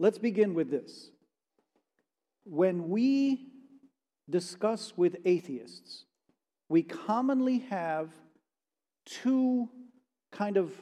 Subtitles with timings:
[0.00, 1.10] Let's begin with this.
[2.44, 3.48] When we
[4.30, 6.06] discuss with atheists,
[6.70, 8.08] we commonly have
[9.04, 9.68] two
[10.32, 10.72] kind of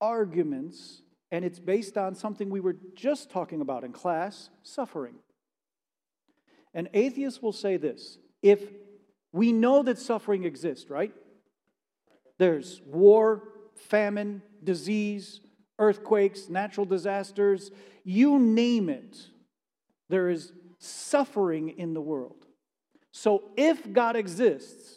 [0.00, 5.16] arguments, and it's based on something we were just talking about in class suffering.
[6.72, 8.60] An atheist will say this if
[9.32, 11.12] we know that suffering exists, right?
[12.38, 13.42] There's war,
[13.74, 15.40] famine, disease,
[15.78, 17.70] earthquakes, natural disasters,
[18.04, 19.16] you name it.
[20.08, 22.46] There is suffering in the world.
[23.12, 24.96] So if God exists,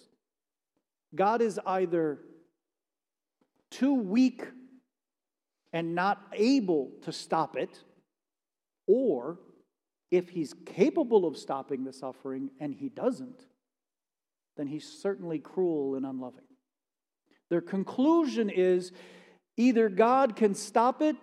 [1.16, 2.20] God is either
[3.72, 4.46] too weak
[5.72, 7.84] and not able to stop it,
[8.88, 9.40] or
[10.12, 13.46] if he's capable of stopping the suffering and he doesn't,
[14.58, 16.44] then he's certainly cruel and unloving.
[17.50, 18.92] Their conclusion is
[19.60, 21.18] either God can stop it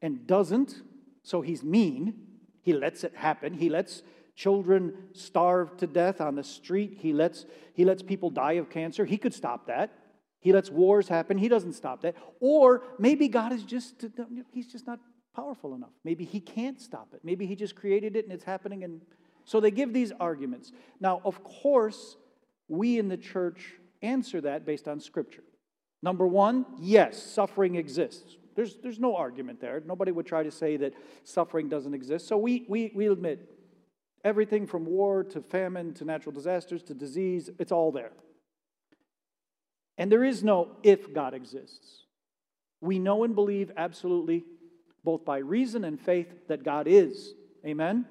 [0.00, 0.82] and doesn't,
[1.22, 2.14] so he's mean,
[2.62, 4.02] he lets it happen, he lets
[4.34, 9.04] children starve to death on the street, he lets, he lets people die of cancer,
[9.04, 9.92] he could stop that.
[10.40, 12.14] He lets wars happen, he doesn't stop that.
[12.40, 14.04] Or maybe God is just,
[14.52, 15.00] he's just not
[15.34, 15.90] powerful enough.
[16.04, 17.20] Maybe he can't stop it.
[17.24, 18.84] Maybe he just created it and it's happening.
[18.84, 19.00] And
[19.44, 20.72] so they give these arguments.
[21.00, 22.16] Now, of course,
[22.68, 25.42] we in the church answer that based on Scripture.
[26.06, 28.36] Number one, yes, suffering exists.
[28.54, 29.82] There's, there's no argument there.
[29.84, 32.28] Nobody would try to say that suffering doesn't exist.
[32.28, 33.50] So we, we, we admit
[34.22, 38.12] everything from war to famine to natural disasters to disease, it's all there.
[39.98, 42.04] And there is no if God exists.
[42.80, 44.44] We know and believe absolutely,
[45.02, 47.34] both by reason and faith, that God is.
[47.66, 48.06] Amen?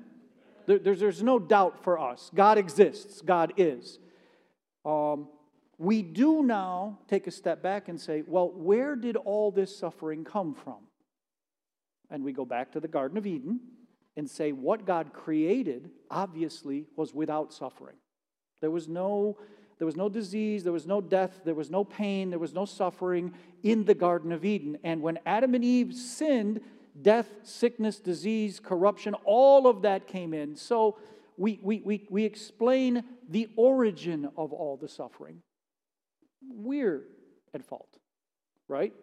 [0.66, 2.30] There's, there's no doubt for us.
[2.36, 4.00] God exists, God is.
[4.84, 5.30] Um,
[5.78, 10.24] we do now take a step back and say, well, where did all this suffering
[10.24, 10.78] come from?
[12.10, 13.60] And we go back to the Garden of Eden
[14.16, 17.98] and say, what God created obviously was without suffering.
[18.62, 19.38] There was no
[19.78, 22.64] there was no disease, there was no death, there was no pain, there was no
[22.64, 24.78] suffering in the Garden of Eden.
[24.86, 26.62] And when Adam and Eve sinned,
[27.02, 30.56] death, sickness, disease, corruption, all of that came in.
[30.56, 30.98] So
[31.36, 35.42] we, we, we, we explain the origin of all the suffering
[36.50, 37.04] we're
[37.54, 37.98] at fault,
[38.68, 38.94] right?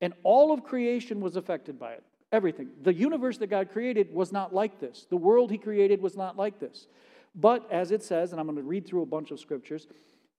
[0.00, 2.04] And all of creation was affected by it.
[2.32, 2.70] Everything.
[2.82, 5.06] The universe that God created was not like this.
[5.10, 6.86] The world He created was not like this.
[7.34, 9.88] But as it says, and I'm going to read through a bunch of scriptures,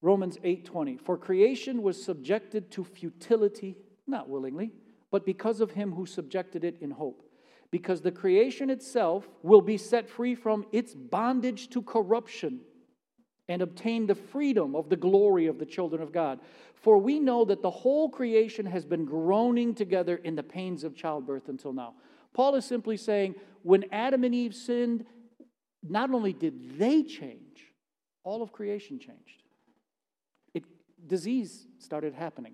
[0.01, 3.77] Romans 8:20, for creation was subjected to futility,
[4.07, 4.71] not willingly,
[5.11, 7.23] but because of him who subjected it in hope.
[7.69, 12.61] Because the creation itself will be set free from its bondage to corruption
[13.51, 16.39] and obtain the freedom of the glory of the children of God.
[16.73, 20.95] For we know that the whole creation has been groaning together in the pains of
[20.95, 21.93] childbirth until now.
[22.33, 25.05] Paul is simply saying when Adam and Eve sinned,
[25.83, 27.73] not only did they change,
[28.23, 29.43] all of creation changed.
[30.53, 30.63] It,
[31.05, 32.53] disease started happening.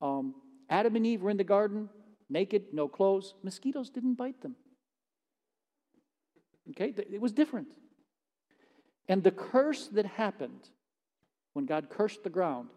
[0.00, 0.34] Um,
[0.70, 1.90] Adam and Eve were in the garden,
[2.30, 3.34] naked, no clothes.
[3.42, 4.56] Mosquitoes didn't bite them.
[6.70, 7.68] Okay, it was different.
[9.08, 10.70] And the curse that happened
[11.52, 12.68] when God cursed the ground,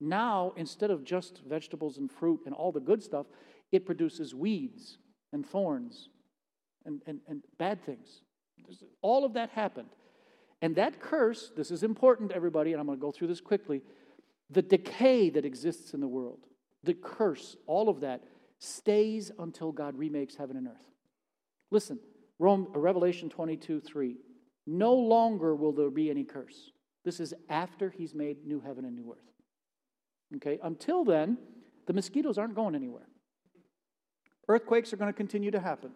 [0.00, 3.26] now instead of just vegetables and fruit and all the good stuff,
[3.70, 4.98] it produces weeds
[5.32, 6.08] and thorns
[6.84, 8.22] and, and, and bad things.
[9.00, 9.90] All of that happened.
[10.60, 13.82] And that curse, this is important, everybody, and I'm going to go through this quickly.
[14.50, 16.40] The decay that exists in the world,
[16.84, 18.22] the curse, all of that
[18.58, 20.92] stays until God remakes heaven and earth.
[21.70, 21.98] Listen,
[22.38, 24.16] Rome, uh, Revelation 22 3.
[24.66, 26.70] No longer will there be any curse.
[27.04, 29.32] This is after he's made new heaven and new earth.
[30.36, 31.36] Okay, until then,
[31.86, 33.08] the mosquitoes aren't going anywhere.
[34.48, 35.90] Earthquakes are going to continue to happen.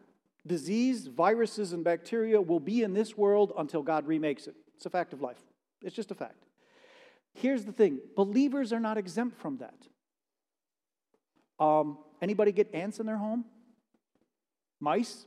[0.46, 4.54] Disease, viruses, and bacteria will be in this world until God remakes it.
[4.76, 5.40] It's a fact of life.
[5.82, 6.44] It's just a fact.
[7.34, 9.74] Here's the thing believers are not exempt from that.
[11.58, 13.44] Um, anybody get ants in their home?
[14.80, 15.26] Mice?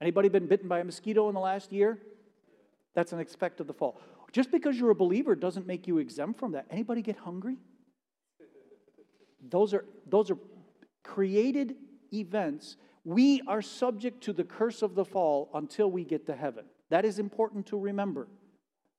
[0.00, 1.98] Anybody been bitten by a mosquito in the last year?
[2.94, 4.00] That's an expect of the fall.
[4.32, 6.66] Just because you're a believer doesn't make you exempt from that.
[6.70, 7.56] Anybody get hungry?
[9.50, 10.38] Those are, those are
[11.02, 11.76] created
[12.12, 12.76] events.
[13.04, 16.64] We are subject to the curse of the fall until we get to heaven.
[16.88, 18.26] That is important to remember.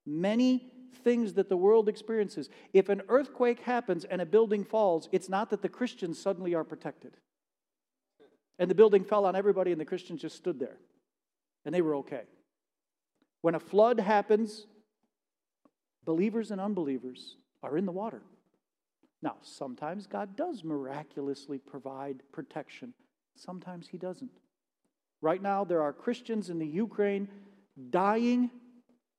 [0.06, 0.70] Many
[1.02, 2.48] things that the world experiences.
[2.72, 6.64] If an earthquake happens and a building falls, it's not that the Christians suddenly are
[6.64, 7.16] protected.
[8.58, 10.78] And the building fell on everybody and the Christians just stood there
[11.64, 12.22] and they were okay.
[13.46, 14.66] When a flood happens,
[16.04, 18.22] believers and unbelievers are in the water.
[19.22, 22.92] Now, sometimes God does miraculously provide protection,
[23.36, 24.32] sometimes He doesn't.
[25.20, 27.28] Right now, there are Christians in the Ukraine
[27.90, 28.50] dying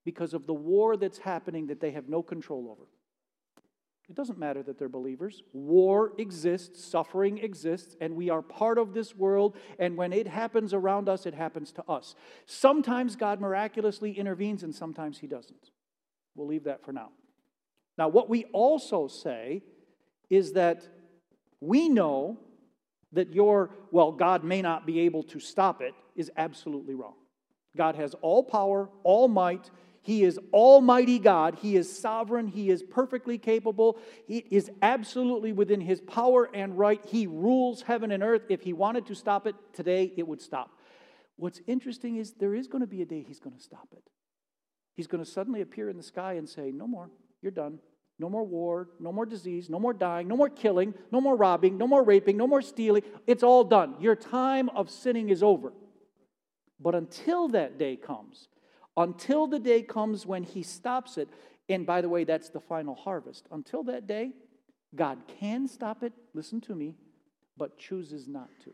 [0.03, 2.89] because of the war that's happening that they have no control over.
[4.09, 5.43] It doesn't matter that they're believers.
[5.51, 9.57] War exists, suffering exists, and we are part of this world.
[9.79, 12.15] And when it happens around us, it happens to us.
[12.45, 15.71] Sometimes God miraculously intervenes, and sometimes He doesn't.
[16.35, 17.09] We'll leave that for now.
[17.97, 19.63] Now, what we also say
[20.29, 20.87] is that
[21.59, 22.37] we know
[23.11, 27.15] that your, well, God may not be able to stop it, is absolutely wrong.
[27.75, 29.69] God has all power, all might.
[30.01, 31.55] He is Almighty God.
[31.61, 32.47] He is sovereign.
[32.47, 33.97] He is perfectly capable.
[34.27, 37.03] He is absolutely within His power and right.
[37.05, 38.43] He rules heaven and earth.
[38.49, 40.71] If He wanted to stop it today, it would stop.
[41.35, 44.03] What's interesting is there is going to be a day He's going to stop it.
[44.95, 47.09] He's going to suddenly appear in the sky and say, No more.
[47.41, 47.79] You're done.
[48.19, 51.77] No more war, no more disease, no more dying, no more killing, no more robbing,
[51.77, 53.03] no more raping, no more stealing.
[53.27, 53.95] It's all done.
[53.99, 55.71] Your time of sinning is over.
[56.79, 58.47] But until that day comes,
[58.97, 61.29] until the day comes when He stops it,
[61.69, 63.47] and by the way, that's the final harvest.
[63.51, 64.31] Until that day,
[64.95, 66.95] God can stop it, listen to me,
[67.55, 68.73] but chooses not to.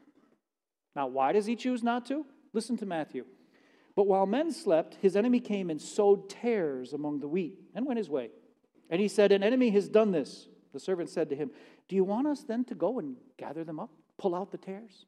[0.96, 2.26] Now, why does He choose not to?
[2.54, 3.26] Listen to Matthew.
[3.96, 8.00] But while men slept, his enemy came and sowed tares among the wheat and went
[8.00, 8.30] his way.
[8.90, 10.48] And he said, An enemy has done this.
[10.74, 11.52] The servant said to him,
[11.88, 15.06] Do you want us then to go and gather them up, pull out the tares?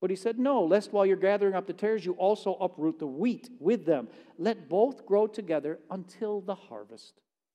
[0.00, 3.06] But he said, No, lest while you're gathering up the tares, you also uproot the
[3.06, 4.08] wheat with them.
[4.38, 7.14] Let both grow together until the harvest.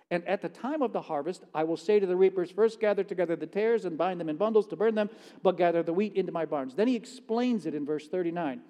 [0.10, 3.04] And at the time of the harvest, I will say to the reapers, First gather
[3.04, 5.10] together the tares and bind them in bundles to burn them,
[5.42, 6.76] but gather the wheat into my barns.
[6.76, 8.62] Then he explains it in verse 39.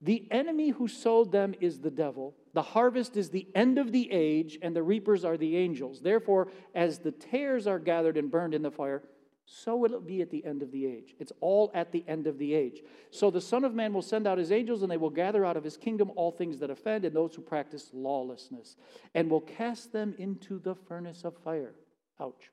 [0.00, 2.34] The enemy who sowed them is the devil.
[2.54, 6.00] The harvest is the end of the age, and the reapers are the angels.
[6.00, 9.02] Therefore, as the tares are gathered and burned in the fire,
[9.46, 11.14] so will it be at the end of the age.
[11.20, 12.82] It's all at the end of the age.
[13.12, 15.56] So the Son of Man will send out his angels, and they will gather out
[15.56, 18.76] of his kingdom all things that offend and those who practice lawlessness,
[19.14, 21.74] and will cast them into the furnace of fire.
[22.20, 22.50] Ouch.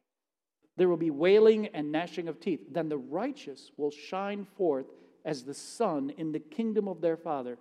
[0.78, 2.62] There will be wailing and gnashing of teeth.
[2.72, 4.88] Then the righteous will shine forth
[5.26, 7.58] as the sun in the kingdom of their Father.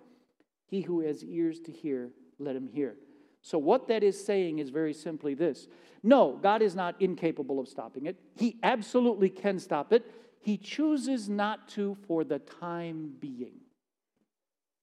[0.67, 2.95] He who has ears to hear, let him hear.
[3.45, 5.67] So, what that is saying is very simply this
[6.01, 8.17] No, God is not incapable of stopping it.
[8.35, 10.09] He absolutely can stop it.
[10.39, 13.59] He chooses not to for the time being.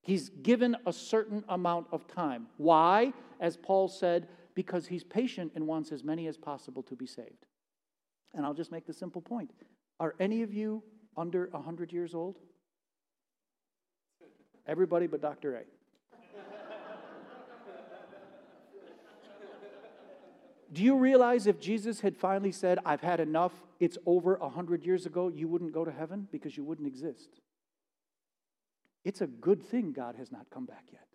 [0.03, 2.47] He's given a certain amount of time.
[2.57, 3.13] Why?
[3.41, 7.47] As Paul said, because he's patient and wants as many as possible to be saved.
[8.35, 9.51] And I'll just make the simple point
[9.99, 10.83] Are any of you
[11.17, 12.39] under 100 years old?
[14.67, 15.57] Everybody but Dr.
[15.57, 15.63] A.
[20.73, 24.85] Do you realize if Jesus had finally said, I've had enough, it's over a hundred
[24.85, 27.29] years ago, you wouldn't go to heaven because you wouldn't exist?
[29.05, 31.07] It's a good thing God has not come back yet.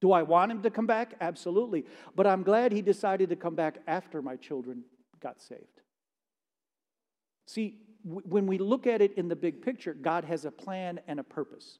[0.00, 1.14] Do I want him to come back?
[1.20, 1.84] Absolutely.
[2.14, 4.84] But I'm glad he decided to come back after my children
[5.20, 5.62] got saved.
[7.46, 11.18] See, when we look at it in the big picture, God has a plan and
[11.18, 11.78] a purpose.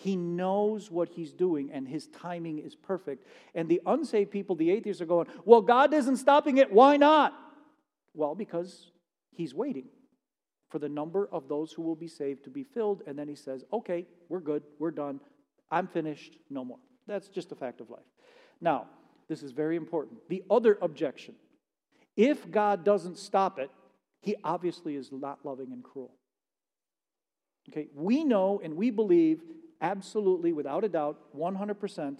[0.00, 3.26] He knows what he's doing, and his timing is perfect.
[3.54, 6.72] And the unsaved people, the atheists, are going, Well, God isn't stopping it.
[6.72, 7.34] Why not?
[8.14, 8.92] Well, because
[9.30, 9.84] he's waiting
[10.70, 13.02] for the number of those who will be saved to be filled.
[13.06, 14.62] And then he says, Okay, we're good.
[14.78, 15.20] We're done.
[15.70, 16.34] I'm finished.
[16.48, 16.78] No more.
[17.06, 18.00] That's just a fact of life.
[18.58, 18.86] Now,
[19.28, 20.20] this is very important.
[20.30, 21.34] The other objection
[22.16, 23.70] if God doesn't stop it,
[24.22, 26.14] he obviously is not loving and cruel.
[27.68, 29.42] Okay, we know and we believe
[29.80, 32.18] absolutely, without a doubt, 100%,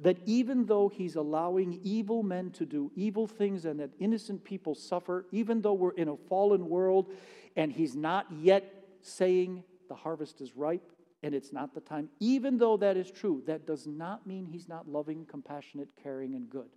[0.00, 4.74] that even though he's allowing evil men to do evil things and that innocent people
[4.74, 7.12] suffer, even though we're in a fallen world
[7.56, 10.92] and he's not yet saying the harvest is ripe
[11.22, 14.68] and it's not the time, even though that is true, that does not mean he's
[14.68, 16.68] not loving, compassionate, caring, and good.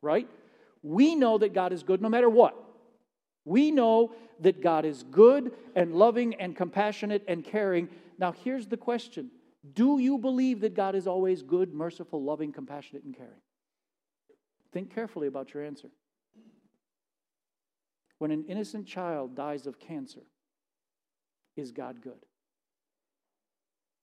[0.00, 0.28] Right?
[0.82, 2.54] We know that God is good no matter what.
[3.44, 8.76] We know that God is good and loving and compassionate and caring now, here's the
[8.76, 9.30] question
[9.74, 13.40] Do you believe that God is always good, merciful, loving, compassionate, and caring?
[14.72, 15.88] Think carefully about your answer.
[18.18, 20.22] When an innocent child dies of cancer,
[21.56, 22.24] is God good?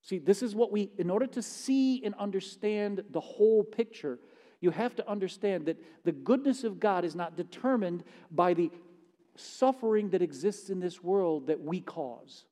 [0.02, 4.18] See, this is what we, in order to see and understand the whole picture,
[4.60, 8.70] you have to understand that the goodness of God is not determined by the
[9.36, 12.44] suffering that exists in this world that we cause.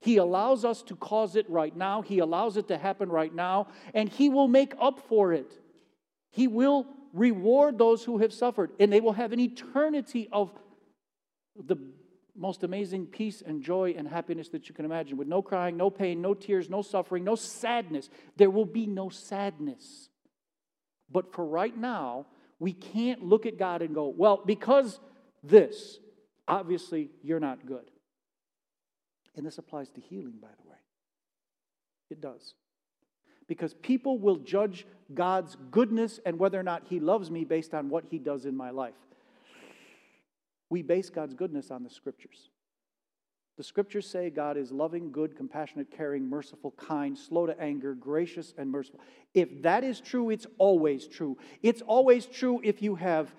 [0.00, 2.02] He allows us to cause it right now.
[2.02, 5.52] He allows it to happen right now, and He will make up for it.
[6.30, 10.52] He will reward those who have suffered, and they will have an eternity of
[11.56, 11.76] the
[12.36, 15.88] most amazing peace and joy and happiness that you can imagine, with no crying, no
[15.88, 18.10] pain, no tears, no suffering, no sadness.
[18.36, 20.10] There will be no sadness.
[21.10, 22.26] But for right now,
[22.58, 25.00] we can't look at God and go, well, because
[25.42, 25.98] this,
[26.46, 27.90] obviously you're not good.
[29.36, 30.76] And this applies to healing, by the way.
[32.10, 32.54] It does.
[33.48, 37.88] Because people will judge God's goodness and whether or not He loves me based on
[37.88, 38.94] what He does in my life.
[40.68, 42.50] We base God's goodness on the scriptures.
[43.56, 48.52] The scriptures say God is loving, good, compassionate, caring, merciful, kind, slow to anger, gracious,
[48.58, 49.00] and merciful.
[49.32, 51.38] If that is true, it's always true.
[51.62, 53.34] It's always true if you have,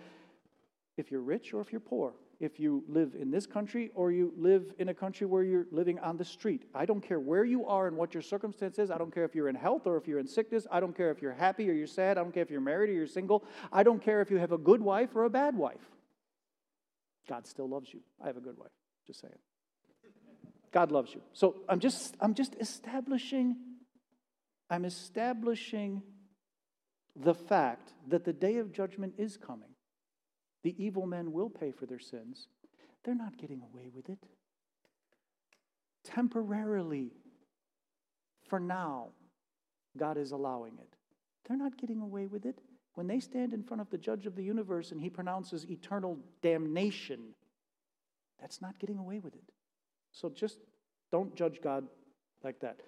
[0.97, 4.34] if you're rich or if you're poor, if you live in this country or you
[4.38, 6.65] live in a country where you're living on the street.
[6.75, 8.91] I don't care where you are and what your circumstance is.
[8.91, 10.67] I don't care if you're in health or if you're in sickness.
[10.72, 12.17] I don't care if you're happy or you're sad.
[12.17, 13.44] I don't care if you're married or you're single.
[13.72, 15.82] I don't care if you have a good wife or a bad wife.
[17.27, 18.01] God still loves you.
[18.24, 18.72] I have a good wife,
[19.06, 19.34] just saying.
[20.72, 21.22] God loves you.
[21.34, 23.56] So I'm just I'm just establishing
[24.70, 26.03] I'm establishing
[27.15, 29.70] the fact that the day of judgment is coming.
[30.63, 32.47] The evil men will pay for their sins.
[33.03, 34.19] They're not getting away with it.
[36.03, 37.11] Temporarily,
[38.47, 39.09] for now,
[39.97, 40.93] God is allowing it.
[41.47, 42.59] They're not getting away with it.
[42.95, 46.17] When they stand in front of the judge of the universe and he pronounces eternal
[46.41, 47.35] damnation,
[48.39, 49.51] that's not getting away with it.
[50.11, 50.59] So just
[51.11, 51.85] don't judge God
[52.43, 52.79] like that.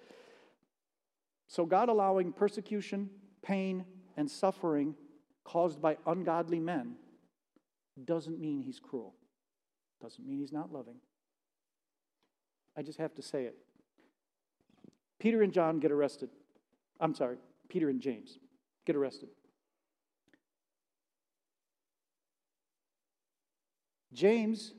[1.46, 3.10] So, God allowing persecution,
[3.42, 3.84] pain,
[4.16, 4.94] and suffering
[5.44, 6.94] caused by ungodly men
[8.04, 9.14] doesn't mean he's cruel,
[10.00, 10.96] doesn't mean he's not loving.
[12.76, 13.56] I just have to say it.
[15.18, 16.30] Peter and John get arrested.
[16.98, 17.36] I'm sorry,
[17.68, 18.38] Peter and James
[18.86, 19.28] get arrested.
[24.12, 24.74] James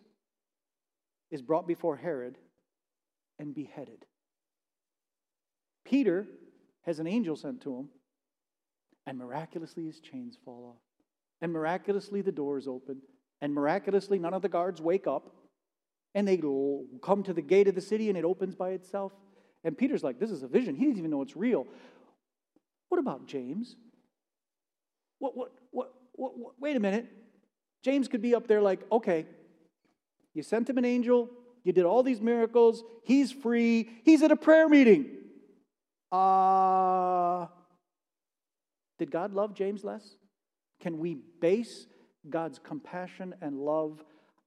[1.29, 2.37] is brought before Herod
[3.39, 4.05] and beheaded.
[5.85, 6.27] Peter
[6.81, 7.89] has an angel sent to him,
[9.05, 10.90] and miraculously his chains fall off.
[11.41, 13.01] And miraculously the doors open,
[13.41, 15.35] and miraculously none of the guards wake up,
[16.13, 16.37] and they
[17.01, 19.11] come to the gate of the city and it opens by itself.
[19.63, 20.75] And Peter's like, This is a vision.
[20.75, 21.65] He doesn't even know it's real.
[22.89, 23.75] What about James?
[25.19, 27.07] What, what, what, what, what, wait a minute.
[27.83, 29.25] James could be up there like, okay,
[30.33, 31.29] you sent him an angel,
[31.63, 35.09] you did all these miracles, he's free, he's at a prayer meeting.
[36.11, 37.47] Uh,
[38.99, 40.15] did God love James less?
[40.81, 41.87] Can we base
[42.29, 44.03] God's compassion and love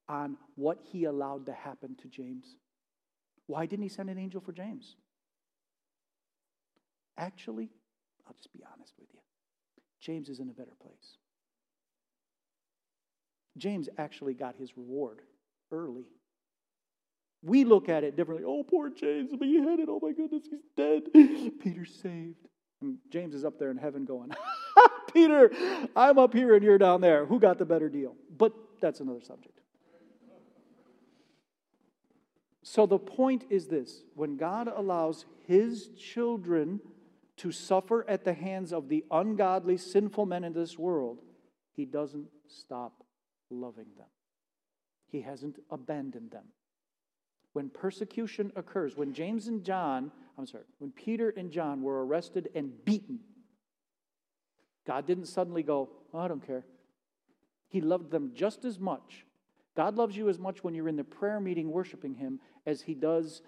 [0.09, 2.57] on what he allowed to happen to James?
[3.47, 4.97] Why didn't he send an angel for James?
[7.17, 7.71] Actually,
[8.27, 9.21] I'll just be honest with you.
[10.01, 11.19] James is in a better place.
[13.57, 15.21] James actually got his reward
[15.71, 16.07] early.
[17.43, 18.45] We look at it differently.
[18.47, 19.89] Oh, poor James, beheaded.
[19.89, 21.03] Oh my goodness, he's dead.
[21.13, 22.49] Peter's saved.
[22.81, 24.31] And James is up there in heaven going,
[25.13, 25.51] Peter,
[25.95, 27.27] I'm up here and you're down there.
[27.27, 28.15] Who got the better deal?
[28.37, 29.61] But that's another subject.
[32.63, 36.81] So the point is this when God allows his children
[37.37, 41.21] to suffer at the hands of the ungodly, sinful men in this world,
[41.75, 43.05] he doesn't stop
[43.51, 44.07] loving them.
[45.11, 46.45] He hasn't abandoned them.
[47.53, 52.49] When persecution occurs, when James and John, I'm sorry, when Peter and John were arrested
[52.55, 53.21] and beaten,
[54.87, 56.65] God didn't suddenly go, oh, I don't care.
[57.69, 59.25] He loved them just as much.
[59.77, 62.95] God loves you as much when you're in the prayer meeting worshiping Him as He
[62.95, 63.43] does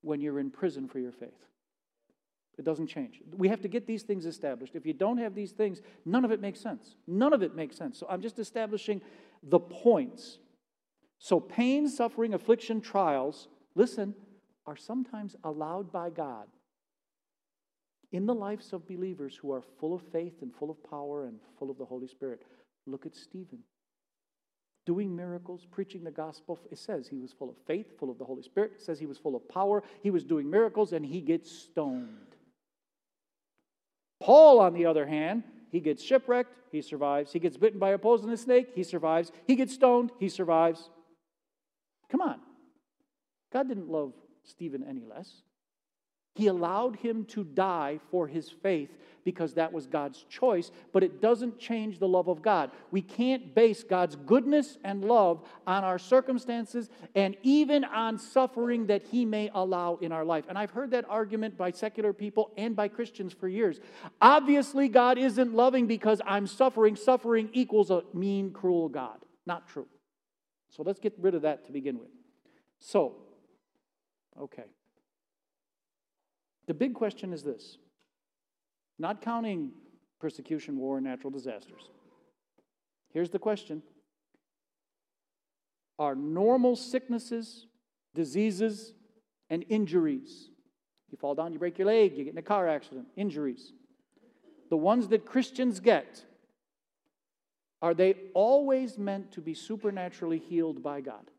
[0.00, 1.30] when you're in prison for your faith.
[2.58, 3.20] It doesn't change.
[3.36, 4.74] We have to get these things established.
[4.74, 6.96] If you don't have these things, none of it makes sense.
[7.06, 7.98] None of it makes sense.
[7.98, 9.00] So I'm just establishing
[9.42, 10.38] the points.
[11.18, 14.14] So pain, suffering, affliction, trials, listen,
[14.66, 16.46] are sometimes allowed by God
[18.12, 21.38] in the lives of believers who are full of faith and full of power and
[21.58, 22.42] full of the Holy Spirit.
[22.86, 23.60] Look at Stephen.
[24.84, 26.60] Doing miracles, preaching the gospel.
[26.70, 28.72] It says he was full of faith, full of the Holy Spirit.
[28.76, 29.82] It says he was full of power.
[30.02, 32.36] He was doing miracles and he gets stoned.
[34.20, 37.32] Paul, on the other hand, he gets shipwrecked, he survives.
[37.32, 39.32] He gets bitten by a poisonous snake, he survives.
[39.46, 40.90] He gets stoned, he survives.
[42.10, 42.40] Come on.
[43.52, 44.12] God didn't love
[44.44, 45.42] Stephen any less.
[46.34, 48.90] He allowed him to die for his faith
[49.24, 52.70] because that was God's choice, but it doesn't change the love of God.
[52.90, 59.02] We can't base God's goodness and love on our circumstances and even on suffering that
[59.02, 60.46] he may allow in our life.
[60.48, 63.78] And I've heard that argument by secular people and by Christians for years.
[64.20, 66.96] Obviously, God isn't loving because I'm suffering.
[66.96, 69.18] Suffering equals a mean, cruel God.
[69.46, 69.86] Not true.
[70.70, 72.08] So let's get rid of that to begin with.
[72.78, 73.16] So,
[74.40, 74.64] okay.
[76.66, 77.78] The big question is this
[78.98, 79.72] not counting
[80.20, 81.90] persecution, war, and natural disasters.
[83.12, 83.82] Here's the question
[85.98, 87.66] Are normal sicknesses,
[88.14, 88.94] diseases,
[89.50, 90.48] and injuries,
[91.10, 93.72] you fall down, you break your leg, you get in a car accident, injuries,
[94.70, 96.24] the ones that Christians get,
[97.82, 101.30] are they always meant to be supernaturally healed by God?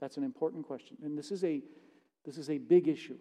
[0.00, 0.98] That's an important question.
[1.02, 1.62] And this is a,
[2.26, 3.16] this is a big issue.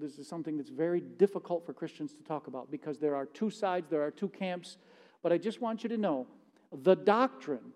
[0.00, 3.50] This is something that's very difficult for Christians to talk about because there are two
[3.50, 4.78] sides, there are two camps.
[5.22, 6.26] But I just want you to know
[6.72, 7.72] the doctrine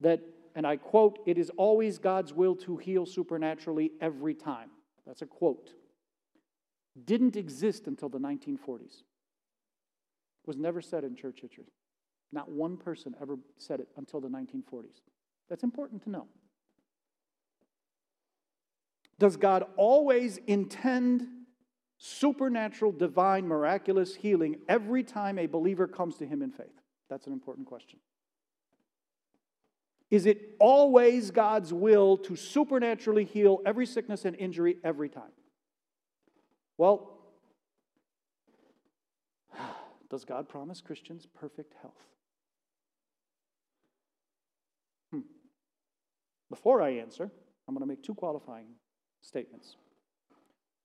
[0.00, 0.20] that,
[0.54, 4.70] and I quote, it is always God's will to heal supernaturally every time.
[5.06, 5.72] That's a quote.
[7.04, 9.02] Didn't exist until the 1940s.
[10.46, 11.64] Was never said in church history.
[12.30, 15.00] Not one person ever said it until the 1940s.
[15.48, 16.26] That's important to know.
[19.18, 21.26] Does God always intend
[21.98, 26.80] supernatural, divine, miraculous healing every time a believer comes to Him in faith?
[27.08, 28.00] That's an important question.
[30.10, 35.32] Is it always God's will to supernaturally heal every sickness and injury every time?
[36.76, 37.18] Well,
[40.10, 42.06] does God promise Christians perfect health?
[45.10, 45.20] Hmm.
[46.50, 47.30] Before I answer,
[47.66, 48.66] I'm going to make two qualifying
[49.24, 49.76] statements.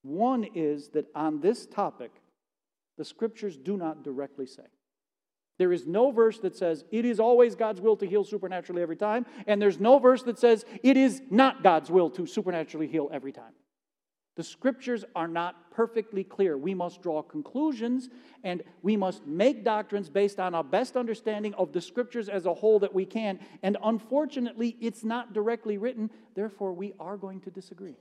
[0.02, 2.12] One is that on this topic,
[2.98, 4.64] the scriptures do not directly say.
[5.58, 8.96] There is no verse that says it is always God's will to heal supernaturally every
[8.96, 13.10] time, and there's no verse that says it is not God's will to supernaturally heal
[13.12, 13.52] every time.
[14.38, 16.58] The scriptures are not perfectly clear.
[16.58, 18.08] We must draw conclusions
[18.42, 22.54] and we must make doctrines based on our best understanding of the scriptures as a
[22.54, 23.40] whole that we can.
[23.64, 27.98] And unfortunately, it's not directly written, therefore, we are going to disagree.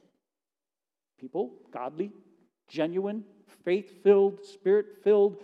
[1.19, 2.13] People, godly,
[2.69, 3.25] genuine,
[3.65, 5.43] faith filled, spirit filled,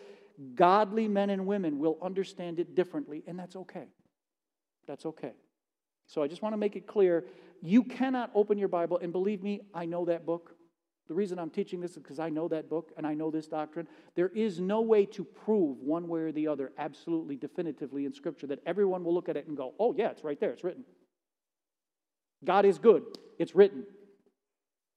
[0.54, 3.86] godly men and women will understand it differently, and that's okay.
[4.86, 5.32] That's okay.
[6.06, 7.24] So I just want to make it clear
[7.62, 10.54] you cannot open your Bible, and believe me, I know that book.
[11.08, 13.46] The reason I'm teaching this is because I know that book and I know this
[13.46, 13.86] doctrine.
[14.14, 18.46] There is no way to prove one way or the other absolutely definitively in Scripture
[18.46, 20.84] that everyone will look at it and go, oh, yeah, it's right there, it's written.
[22.42, 23.04] God is good,
[23.38, 23.84] it's written.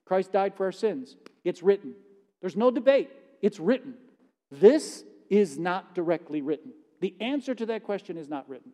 [0.07, 1.93] Christ died for our sins, it's written.
[2.41, 3.09] There's no debate,
[3.41, 3.95] it's written.
[4.51, 6.71] This is not directly written.
[7.01, 8.71] The answer to that question is not written.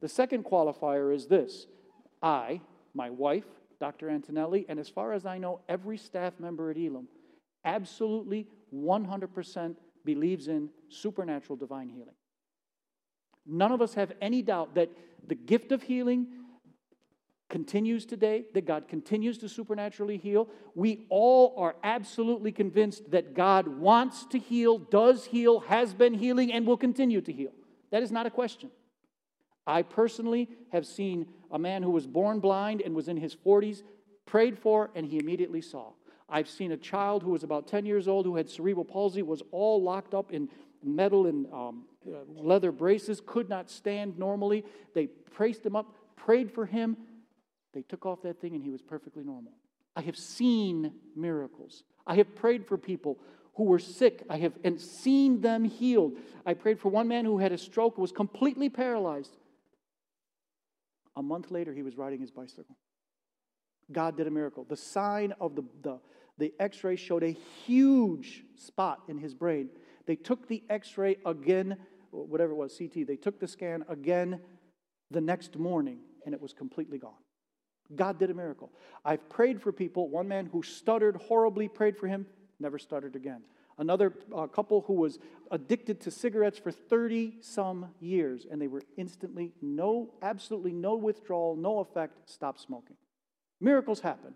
[0.00, 1.66] The second qualifier is this
[2.22, 2.60] I,
[2.94, 3.46] my wife,
[3.80, 4.10] Dr.
[4.10, 7.08] Antonelli, and as far as I know, every staff member at Elim
[7.64, 12.14] absolutely 100% believes in supernatural divine healing.
[13.46, 14.90] None of us have any doubt that
[15.26, 16.26] the gift of healing
[17.48, 20.48] continues today, that God continues to supernaturally heal.
[20.74, 26.52] We all are absolutely convinced that God wants to heal, does heal, has been healing,
[26.52, 27.52] and will continue to heal.
[27.90, 28.70] That is not a question.
[29.66, 33.82] I personally have seen a man who was born blind and was in his 40s,
[34.26, 35.92] prayed for, and he immediately saw.
[36.28, 39.42] I've seen a child who was about 10 years old who had cerebral palsy, was
[39.50, 40.48] all locked up in
[40.82, 44.64] metal and um, uh, leather braces, could not stand normally.
[44.94, 46.96] They priced him up, prayed for him.
[47.74, 49.52] They took off that thing, and he was perfectly normal.
[49.94, 51.82] I have seen miracles.
[52.06, 53.18] I have prayed for people
[53.54, 54.22] who were sick.
[54.30, 56.12] I have and seen them healed.
[56.46, 59.36] I prayed for one man who had a stroke, was completely paralyzed.
[61.16, 62.76] A month later, he was riding his bicycle.
[63.90, 64.64] God did a miracle.
[64.64, 65.98] The sign of the, the,
[66.38, 69.70] the x ray showed a huge spot in his brain.
[70.06, 71.76] They took the x ray again,
[72.10, 74.40] whatever it was, CT, they took the scan again
[75.10, 77.14] the next morning, and it was completely gone.
[77.94, 78.70] God did a miracle.
[79.04, 80.08] I've prayed for people.
[80.08, 82.26] One man who stuttered horribly, prayed for him,
[82.60, 83.42] never stuttered again.
[83.78, 85.18] Another uh, couple who was
[85.52, 91.54] addicted to cigarettes for 30 some years, and they were instantly, no, absolutely no withdrawal,
[91.54, 92.96] no effect, stopped smoking.
[93.60, 94.34] Miracles happen.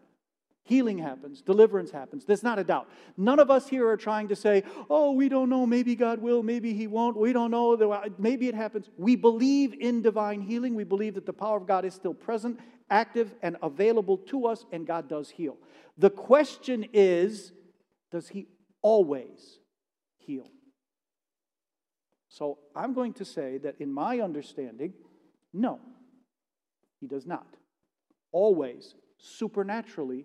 [0.64, 2.24] Healing happens, deliverance happens.
[2.24, 2.88] There's not a doubt.
[3.16, 6.44] None of us here are trying to say, oh, we don't know, maybe God will,
[6.44, 7.76] maybe He won't, we don't know,
[8.16, 8.88] maybe it happens.
[8.96, 10.76] We believe in divine healing.
[10.76, 12.60] We believe that the power of God is still present,
[12.92, 15.56] active, and available to us, and God does heal.
[15.98, 17.52] The question is,
[18.12, 18.46] does He
[18.82, 19.58] always
[20.18, 20.48] heal.
[22.28, 24.94] So I'm going to say that in my understanding,
[25.52, 25.80] no,
[26.98, 27.46] he does not.
[28.32, 30.24] Always, supernaturally,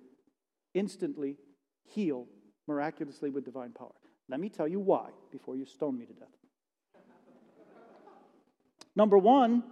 [0.74, 1.38] instantly
[1.84, 2.28] heal
[2.68, 3.92] miraculously with divine power.
[4.30, 6.30] Let me tell you why before you stone me to death.
[8.96, 9.64] Number one,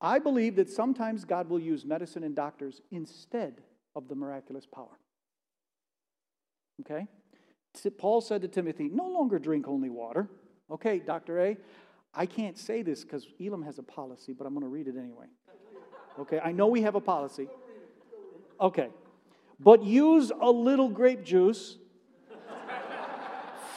[0.00, 3.60] I believe that sometimes God will use medicine and doctors instead
[3.94, 4.98] of the miraculous power.
[6.80, 7.06] Okay?
[7.98, 10.28] Paul said to Timothy, No longer drink only water.
[10.70, 11.40] Okay, Dr.
[11.40, 11.56] A,
[12.14, 14.96] I can't say this because Elim has a policy, but I'm going to read it
[14.96, 15.26] anyway.
[16.18, 17.48] Okay, I know we have a policy.
[18.60, 18.88] Okay,
[19.58, 21.76] but use a little grape juice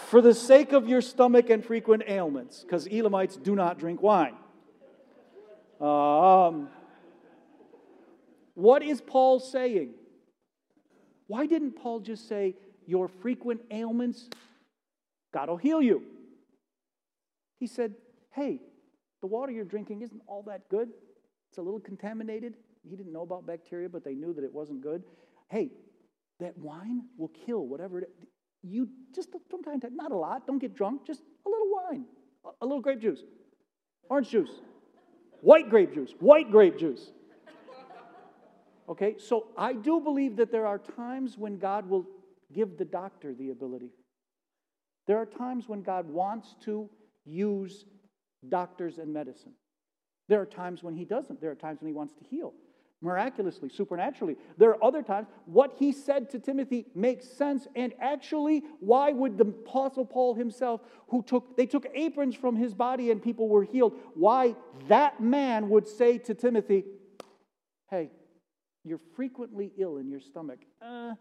[0.07, 4.35] for the sake of your stomach and frequent ailments, because Elimites do not drink wine.
[5.83, 6.69] Um,
[8.53, 9.93] what is Paul saying?
[11.27, 14.29] Why didn't Paul just say, Your frequent ailments,
[15.33, 16.03] God will heal you?
[17.59, 17.95] He said,
[18.31, 18.61] Hey,
[19.21, 20.89] the water you're drinking isn't all that good.
[21.49, 22.55] It's a little contaminated.
[22.89, 25.03] He didn't know about bacteria, but they knew that it wasn't good.
[25.49, 25.69] Hey,
[26.39, 28.27] that wine will kill whatever it is.
[28.63, 29.29] You just
[29.63, 32.05] time, not a lot, don't get drunk, just a little wine,
[32.61, 33.23] a little grape juice,
[34.09, 34.61] orange juice,
[35.43, 37.11] white grape juice, white grape juice.
[38.89, 42.05] Okay, so I do believe that there are times when God will
[42.53, 43.91] give the doctor the ability.
[45.07, 46.89] There are times when God wants to
[47.25, 47.85] use
[48.49, 49.53] doctors and medicine.
[50.27, 51.39] There are times when He doesn't.
[51.39, 52.53] There are times when He wants to heal
[53.03, 54.37] miraculously, supernaturally.
[54.57, 57.67] There are other times what He said to Timothy makes sense.
[57.75, 62.73] And actually, why would the Apostle Paul himself, who took, they took aprons from his
[62.73, 64.55] body and people were healed, why
[64.87, 66.85] that man would say to Timothy,
[67.89, 68.09] hey,
[68.83, 70.59] you're frequently ill in your stomach.
[70.81, 71.13] Uh,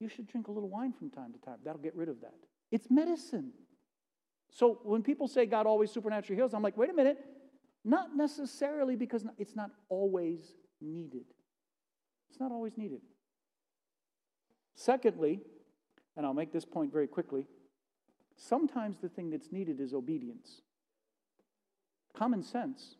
[0.00, 1.58] you should drink a little wine from time to time.
[1.64, 2.34] That'll get rid of that.
[2.72, 3.52] It's medicine.
[4.50, 7.18] So when people say God always supernaturally heals, I'm like, wait a minute.
[7.84, 11.24] Not necessarily because it's not always needed.
[12.30, 13.00] It's not always needed.
[14.74, 15.40] Secondly,
[16.16, 17.46] and I'll make this point very quickly,
[18.36, 20.62] sometimes the thing that's needed is obedience,
[22.16, 22.96] common sense,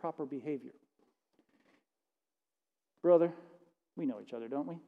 [0.00, 0.72] proper behavior.
[3.02, 3.32] Brother,
[3.96, 4.78] we know each other, don't we?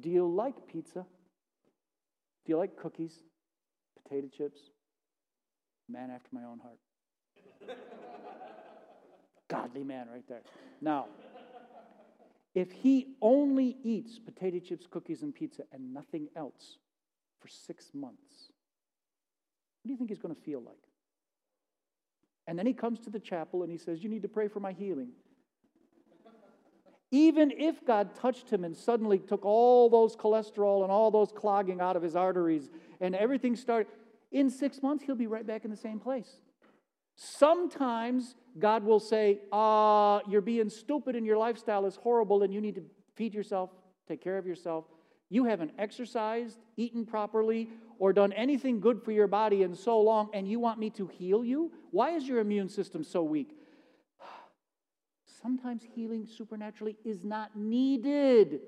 [0.00, 1.06] Do you like pizza?
[2.44, 3.22] Do you like cookies?
[4.02, 4.60] Potato chips?
[5.88, 6.78] Man after my own heart.
[9.48, 10.42] Godly man right there.
[10.80, 11.06] Now,
[12.54, 16.78] if he only eats potato chips, cookies, and pizza and nothing else
[17.40, 18.50] for six months,
[19.82, 20.76] what do you think he's going to feel like?
[22.46, 24.60] And then he comes to the chapel and he says, You need to pray for
[24.60, 25.10] my healing.
[27.10, 31.80] Even if God touched him and suddenly took all those cholesterol and all those clogging
[31.80, 33.86] out of his arteries and everything started,
[34.32, 36.40] in six months, he'll be right back in the same place.
[37.16, 42.60] Sometimes God will say, uh, You're being stupid and your lifestyle is horrible and you
[42.60, 43.70] need to feed yourself,
[44.08, 44.84] take care of yourself.
[45.30, 50.28] You haven't exercised, eaten properly, or done anything good for your body in so long,
[50.34, 51.72] and you want me to heal you?
[51.90, 53.56] Why is your immune system so weak?
[55.42, 58.60] sometimes healing supernaturally is not needed.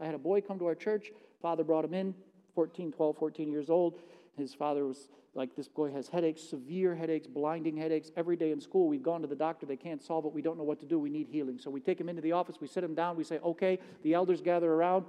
[0.00, 1.10] I had a boy come to our church.
[1.42, 2.14] Father brought him in,
[2.54, 4.00] 14, 12, 14 years old.
[4.36, 8.10] His father was like, This boy has headaches, severe headaches, blinding headaches.
[8.16, 9.64] Every day in school, we've gone to the doctor.
[9.64, 10.32] They can't solve it.
[10.32, 10.98] We don't know what to do.
[10.98, 11.58] We need healing.
[11.58, 12.56] So we take him into the office.
[12.60, 13.16] We sit him down.
[13.16, 15.06] We say, Okay, the elders gather around.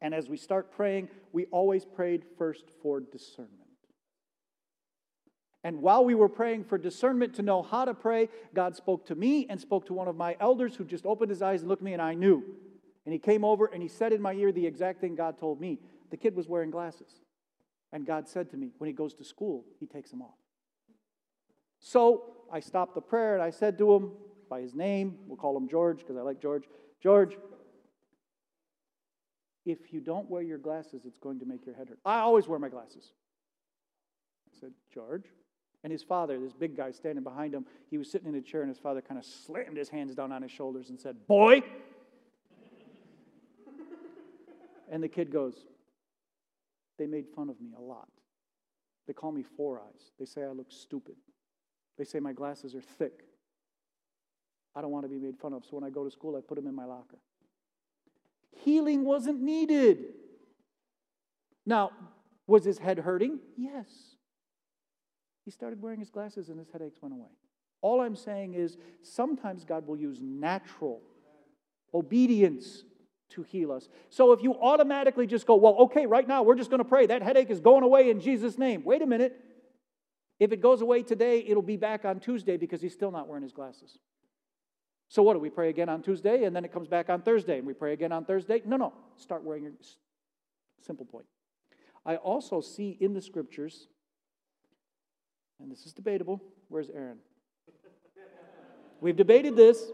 [0.00, 3.58] And as we start praying, we always prayed first for discernment.
[5.62, 9.14] And while we were praying for discernment to know how to pray, God spoke to
[9.14, 11.82] me and spoke to one of my elders who just opened his eyes and looked
[11.82, 12.42] at me, and I knew.
[13.04, 15.60] And he came over and he said in my ear the exact thing God told
[15.60, 15.78] me.
[16.10, 17.20] The kid was wearing glasses.
[17.92, 20.38] And God said to me, when he goes to school, he takes them off.
[21.78, 24.12] So I stopped the prayer and I said to him
[24.48, 26.64] by his name, we'll call him George because I like George,
[27.02, 27.36] George,
[29.64, 31.98] if you don't wear your glasses, it's going to make your head hurt.
[32.04, 33.12] I always wear my glasses.
[34.48, 35.24] I said, George,
[35.84, 38.62] and his father, this big guy standing behind him, he was sitting in a chair,
[38.62, 41.62] and his father kind of slammed his hands down on his shoulders and said, Boy!
[44.90, 45.54] and the kid goes,
[46.98, 48.08] They made fun of me a lot.
[49.06, 50.12] They call me Four Eyes.
[50.18, 51.16] They say I look stupid.
[51.98, 53.24] They say my glasses are thick.
[54.74, 56.40] I don't want to be made fun of, so when I go to school, I
[56.40, 57.18] put them in my locker.
[58.64, 60.04] Healing wasn't needed.
[61.66, 61.90] Now,
[62.46, 63.38] was his head hurting?
[63.56, 64.16] Yes.
[65.44, 67.30] He started wearing his glasses and his headaches went away.
[67.80, 71.02] All I'm saying is sometimes God will use natural
[71.92, 72.84] obedience
[73.32, 73.88] to heal us.
[74.08, 77.06] So if you automatically just go, well, okay, right now we're just going to pray.
[77.06, 78.84] That headache is going away in Jesus' name.
[78.84, 79.38] Wait a minute.
[80.40, 83.42] If it goes away today, it'll be back on Tuesday because he's still not wearing
[83.42, 83.98] his glasses.
[85.08, 87.58] So what do we pray again on Tuesday and then it comes back on Thursday
[87.58, 88.62] and we pray again on Thursday?
[88.64, 88.92] No, no.
[89.16, 89.72] Start wearing your
[90.80, 91.26] simple point.
[92.04, 93.88] I also see in the scriptures
[95.60, 96.42] and this is debatable.
[96.68, 97.18] Where's Aaron?
[99.00, 99.90] We've debated this.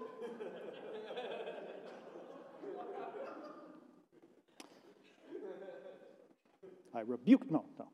[6.95, 7.89] I rebuke, no, no.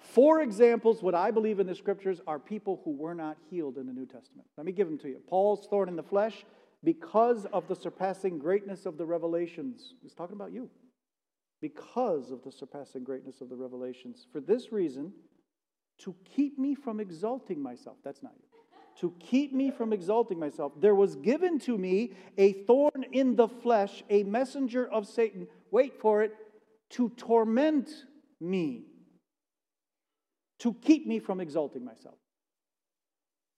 [0.00, 3.86] Four examples, what I believe in the scriptures, are people who were not healed in
[3.86, 4.48] the New Testament.
[4.56, 5.20] Let me give them to you.
[5.28, 6.44] Paul's thorn in the flesh,
[6.82, 9.94] because of the surpassing greatness of the revelations.
[10.02, 10.68] He's talking about you.
[11.60, 14.26] Because of the surpassing greatness of the revelations.
[14.32, 15.12] For this reason,
[15.98, 17.98] to keep me from exalting myself.
[18.02, 18.46] That's not you.
[19.00, 23.48] To keep me from exalting myself, there was given to me a thorn in the
[23.48, 25.46] flesh, a messenger of Satan.
[25.70, 26.34] Wait for it,
[26.90, 27.88] to torment
[28.40, 28.84] me
[30.60, 32.16] to keep me from exalting myself.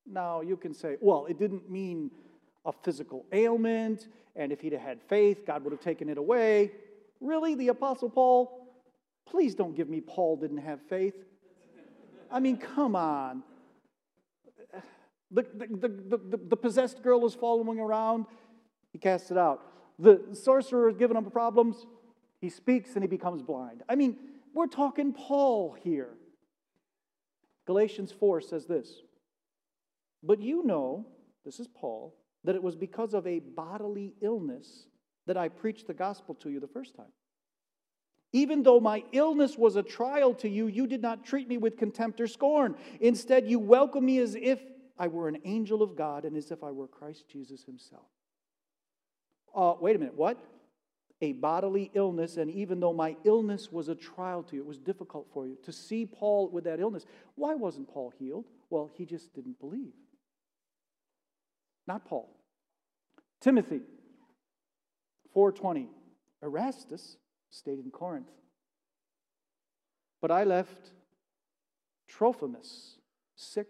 [0.07, 2.11] Now, you can say, well, it didn't mean
[2.65, 6.73] a physical ailment, and if he'd have had faith, God would have taken it away.
[7.21, 8.69] Really, the Apostle Paul?
[9.29, 11.15] Please don't give me Paul didn't have faith.
[12.31, 13.43] I mean, come on.
[15.31, 18.27] The, the, the, the, possessed girl is following around,
[18.93, 19.63] he casts it out.
[19.99, 21.87] The sorcerer is giving him problems,
[22.43, 23.85] he speaks and he becomes blind.
[23.89, 24.17] I mean,
[24.53, 26.11] we're talking Paul here.
[27.67, 29.01] Galatians 4 says this
[30.23, 31.07] But you know,
[31.45, 34.87] this is Paul, that it was because of a bodily illness
[35.27, 37.13] that I preached the gospel to you the first time.
[38.33, 41.77] Even though my illness was a trial to you, you did not treat me with
[41.77, 42.75] contempt or scorn.
[43.01, 44.59] Instead, you welcomed me as if
[44.99, 48.09] I were an angel of God and as if I were Christ Jesus himself.
[49.55, 50.39] Uh, wait a minute, what?
[51.23, 54.79] A bodily illness, and even though my illness was a trial to you, it was
[54.79, 57.07] difficult for you to see Paul with that illness.
[57.37, 58.45] Why wasn't Paul healed?
[58.69, 59.93] Well, he just didn't believe.
[61.87, 62.29] Not Paul.
[63.41, 63.83] Timothy
[65.35, 65.89] 4:20.
[66.43, 67.17] Erastus
[67.51, 68.31] stayed in Corinth.
[70.21, 70.91] But I left
[72.09, 72.99] Trophimus
[73.37, 73.69] sick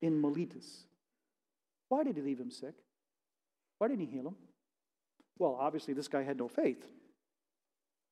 [0.00, 0.86] in Miletus.
[1.88, 2.74] Why did he leave him sick?
[3.78, 4.36] Why didn't he heal him?
[5.38, 6.86] Well, obviously, this guy had no faith.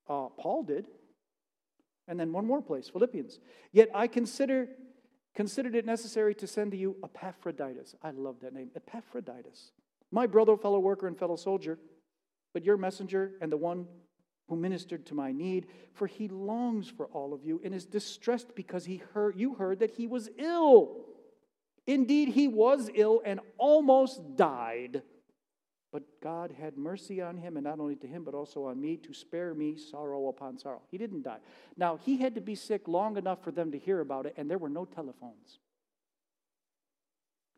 [0.08, 0.88] Uh, Paul did.
[2.08, 3.38] And then one more place, Philippians.
[3.72, 4.68] Yet I consider,
[5.35, 7.94] considered it necessary to send to you Epaphroditus.
[8.02, 9.70] I love that name, Epaphroditus,
[10.11, 11.78] my brother, fellow worker, and fellow soldier,
[12.52, 13.87] but your messenger and the one
[14.48, 18.54] who ministered to my need, for he longs for all of you and is distressed
[18.54, 20.96] because he heard you heard that he was ill.
[21.87, 25.02] Indeed, he was ill and almost died.
[25.92, 28.96] But God had mercy on him, and not only to him, but also on me,
[28.96, 30.81] to spare me sorrow upon sorrow.
[30.90, 31.38] He didn't die.
[31.76, 34.50] Now, he had to be sick long enough for them to hear about it, and
[34.50, 35.59] there were no telephones.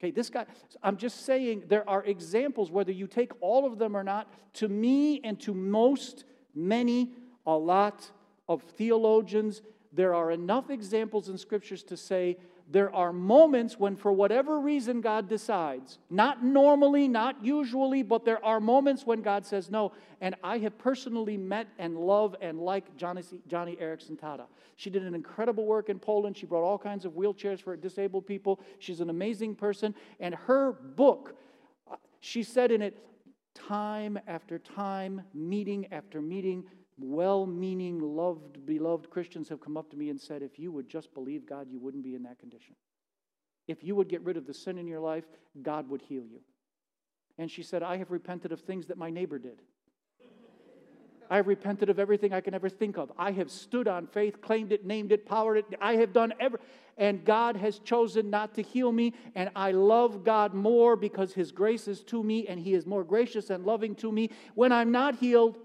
[0.00, 0.46] Okay, this guy,
[0.82, 4.68] I'm just saying there are examples, whether you take all of them or not, to
[4.68, 7.12] me and to most, many,
[7.46, 8.10] a lot
[8.48, 12.36] of theologians, there are enough examples in scriptures to say
[12.70, 18.42] there are moments when, for whatever reason, God decides, not normally, not usually, but there
[18.44, 19.92] are moments when God says no.
[20.20, 24.46] And I have personally met and love and like Johnny, Joni Eareckson Tada.
[24.76, 26.36] She did an incredible work in Poland.
[26.36, 28.60] She brought all kinds of wheelchairs for disabled people.
[28.78, 29.94] She's an amazing person.
[30.18, 31.36] And her book,
[31.90, 32.96] uh, she said in it,
[33.54, 36.64] time after time, meeting after meeting,
[36.98, 40.88] well meaning, loved, beloved Christians have come up to me and said, if you would
[40.88, 42.74] just believe God, you wouldn't be in that condition.
[43.66, 45.24] If you would get rid of the sin in your life,
[45.62, 46.40] God would heal you.
[47.38, 49.60] And she said, I have repented of things that my neighbor did.
[51.30, 53.10] I have repented of everything I can ever think of.
[53.18, 55.64] I have stood on faith, claimed it, named it, powered it.
[55.80, 56.58] I have done every,
[56.98, 59.14] and God has chosen not to heal me.
[59.34, 63.02] And I love God more because His grace is to me, and He is more
[63.02, 64.30] gracious and loving to me.
[64.54, 65.58] When I'm not healed,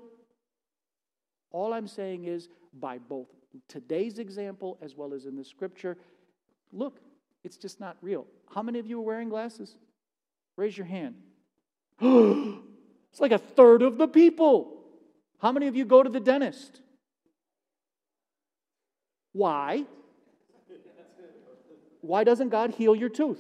[1.52, 3.28] all I'm saying is, by both
[3.68, 5.98] today's example as well as in the scripture,
[6.72, 7.00] look,
[7.44, 8.28] it's just not real.
[8.54, 9.78] How many of you are wearing glasses?
[10.56, 11.16] Raise your hand.
[12.02, 14.84] it's like a third of the people.
[15.40, 16.82] How many of you go to the dentist?
[19.32, 19.86] Why?
[22.02, 23.40] Why doesn't God heal your tooth?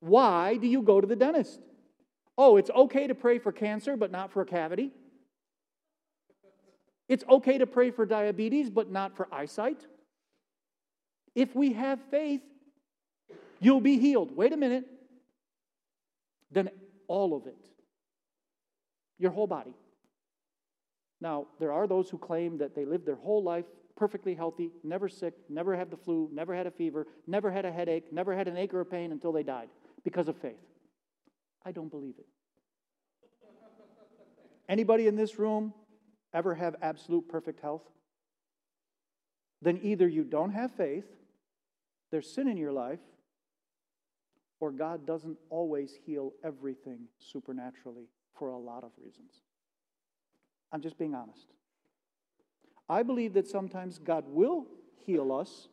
[0.00, 1.60] Why do you go to the dentist?
[2.36, 4.90] Oh, it's okay to pray for cancer, but not for a cavity.
[7.08, 9.86] It's okay to pray for diabetes, but not for eyesight.
[11.34, 12.42] If we have faith,
[13.60, 14.34] you'll be healed.
[14.36, 14.86] Wait a minute.
[16.50, 16.70] Then
[17.08, 17.66] all of it,
[19.18, 19.74] your whole body.
[21.20, 23.64] Now, there are those who claim that they lived their whole life
[23.96, 27.70] perfectly healthy, never sick, never had the flu, never had a fever, never had a
[27.70, 29.68] headache, never had an ache or a pain until they died
[30.02, 30.58] because of faith.
[31.64, 32.26] I don't believe it.
[34.68, 35.72] Anybody in this room
[36.34, 37.82] ever have absolute perfect health?
[39.60, 41.04] Then either you don't have faith
[42.12, 43.00] there's sin in your life,
[44.60, 48.06] or God doesn't always heal everything supernaturally
[48.38, 49.32] for a lot of reasons.
[50.70, 51.48] I'm just being honest.
[52.88, 54.66] I believe that sometimes God will
[55.06, 55.68] heal us.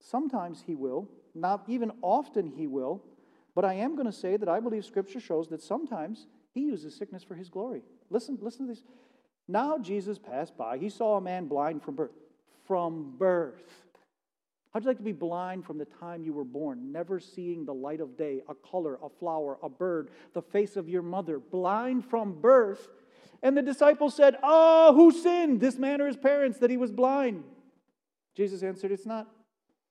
[0.00, 1.08] Sometimes He will.
[1.34, 3.02] Not even often He will.
[3.54, 6.96] But I am going to say that I believe Scripture shows that sometimes He uses
[6.96, 7.82] sickness for His glory.
[8.10, 8.82] Listen, listen to this.
[9.46, 10.78] Now Jesus passed by.
[10.78, 12.12] He saw a man blind from birth.
[12.66, 13.84] From birth.
[14.72, 17.74] How'd you like to be blind from the time you were born, never seeing the
[17.74, 22.04] light of day, a color, a flower, a bird, the face of your mother, blind
[22.04, 22.88] from birth?
[23.40, 26.90] And the disciples said, Oh, who sinned, this man or his parents, that he was
[26.90, 27.44] blind?
[28.34, 29.28] Jesus answered, It's not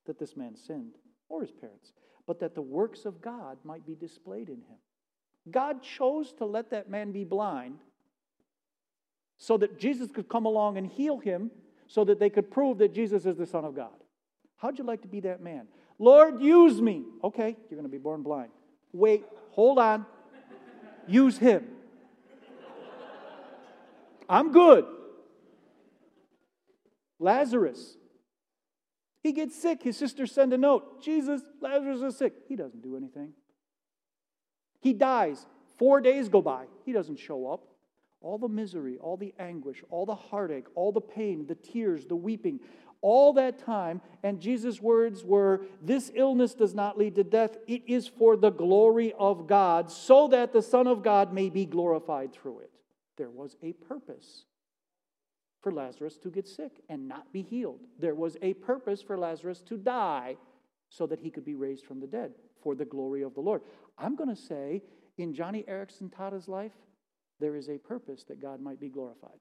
[0.05, 0.95] that this man sinned
[1.29, 1.93] or his parents,
[2.27, 4.79] but that the works of God might be displayed in him.
[5.49, 7.79] God chose to let that man be blind
[9.37, 11.51] so that Jesus could come along and heal him
[11.87, 13.91] so that they could prove that Jesus is the Son of God.
[14.57, 15.67] How'd you like to be that man?
[15.99, 17.03] Lord, use me.
[17.23, 18.49] Okay, you're going to be born blind.
[18.93, 20.05] Wait, hold on.
[21.07, 21.67] Use him.
[24.29, 24.85] I'm good.
[27.19, 27.97] Lazarus.
[29.21, 29.83] He gets sick.
[29.83, 32.33] His sisters send a note Jesus, Lazarus is sick.
[32.47, 33.33] He doesn't do anything.
[34.81, 35.45] He dies.
[35.77, 36.65] Four days go by.
[36.85, 37.63] He doesn't show up.
[38.23, 42.15] All the misery, all the anguish, all the heartache, all the pain, the tears, the
[42.15, 42.59] weeping,
[43.01, 47.83] all that time, and Jesus' words were, This illness does not lead to death, it
[47.85, 52.33] is for the glory of God, so that the Son of God may be glorified
[52.33, 52.71] through it.
[53.17, 54.45] There was a purpose
[55.61, 57.81] for Lazarus to get sick and not be healed.
[57.99, 60.37] There was a purpose for Lazarus to die
[60.89, 62.31] so that he could be raised from the dead
[62.61, 63.61] for the glory of the Lord.
[63.97, 64.81] I'm going to say
[65.17, 66.71] in Joni Eareckson Tada's life,
[67.43, 69.37] there is a purpose that God might be glorified.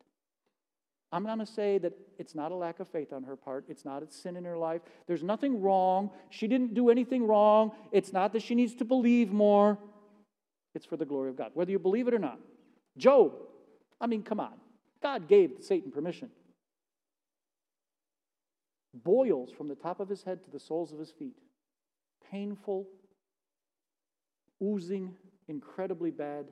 [1.12, 3.67] I'm not going to say that it's not a lack of faith on her part.
[3.69, 4.81] It's not a sin in her life.
[5.07, 6.11] There's nothing wrong.
[6.31, 7.71] She didn't do anything wrong.
[7.93, 9.79] It's not that she needs to believe more.
[10.75, 12.41] It's for the glory of God, whether you believe it or not.
[12.97, 13.35] Job,
[14.01, 14.55] I mean, come on.
[15.01, 16.31] God gave Satan permission.
[18.95, 21.37] Boils from the top of his head to the soles of his feet.
[22.33, 22.88] Painful,
[24.61, 25.15] oozing,
[25.47, 26.47] incredibly bad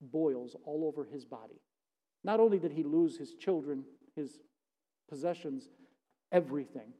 [0.00, 1.60] boils all over his body.
[2.24, 4.40] Not only did he lose his children, his
[5.08, 5.70] possessions,
[6.32, 6.92] everything,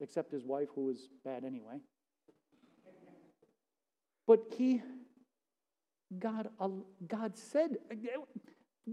[0.00, 1.80] except his wife, who was bad anyway.
[4.26, 4.82] But he,
[6.18, 6.68] God, uh,
[7.06, 7.76] God said,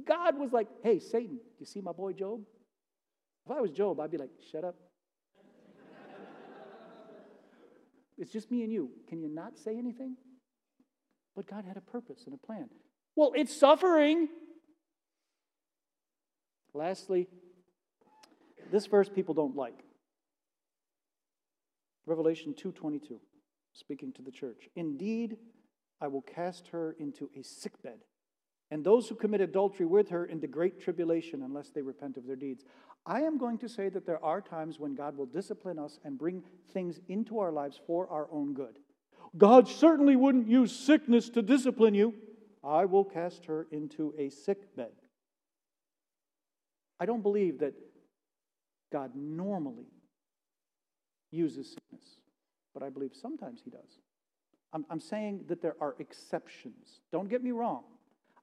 [0.05, 2.41] God was like, hey, Satan, you see my boy Job?
[3.45, 4.75] If I was Job, I'd be like, shut up.
[8.17, 8.91] it's just me and you.
[9.07, 10.15] Can you not say anything?
[11.35, 12.69] But God had a purpose and a plan.
[13.15, 14.29] Well, it's suffering.
[16.73, 17.27] Lastly,
[18.71, 19.83] this verse people don't like.
[22.05, 23.19] Revelation 2:22,
[23.73, 24.69] speaking to the church.
[24.75, 25.37] Indeed,
[25.99, 27.99] I will cast her into a sickbed,
[28.71, 32.35] and those who commit adultery with her into great tribulation unless they repent of their
[32.35, 32.63] deeds.
[33.05, 36.17] I am going to say that there are times when God will discipline us and
[36.17, 38.79] bring things into our lives for our own good.
[39.37, 42.13] God certainly wouldn't use sickness to discipline you.
[42.63, 44.91] I will cast her into a sick bed.
[46.99, 47.73] I don't believe that
[48.91, 49.87] God normally
[51.31, 52.03] uses sickness,
[52.73, 53.99] but I believe sometimes He does.
[54.73, 57.01] I'm, I'm saying that there are exceptions.
[57.11, 57.83] Don't get me wrong.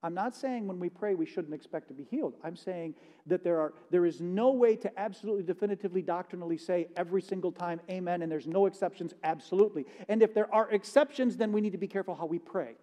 [0.02, 2.34] I'm not saying when we pray we shouldn't expect to be healed.
[2.44, 2.94] I'm saying
[3.26, 7.80] that there, are, there is no way to absolutely definitively doctrinally say every single time
[7.90, 9.86] amen and there's no exceptions absolutely.
[10.08, 12.76] And if there are exceptions, then we need to be careful how we pray.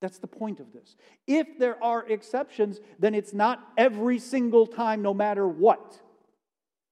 [0.00, 0.96] That's the point of this.
[1.26, 6.00] If there are exceptions, then it's not every single time, no matter what.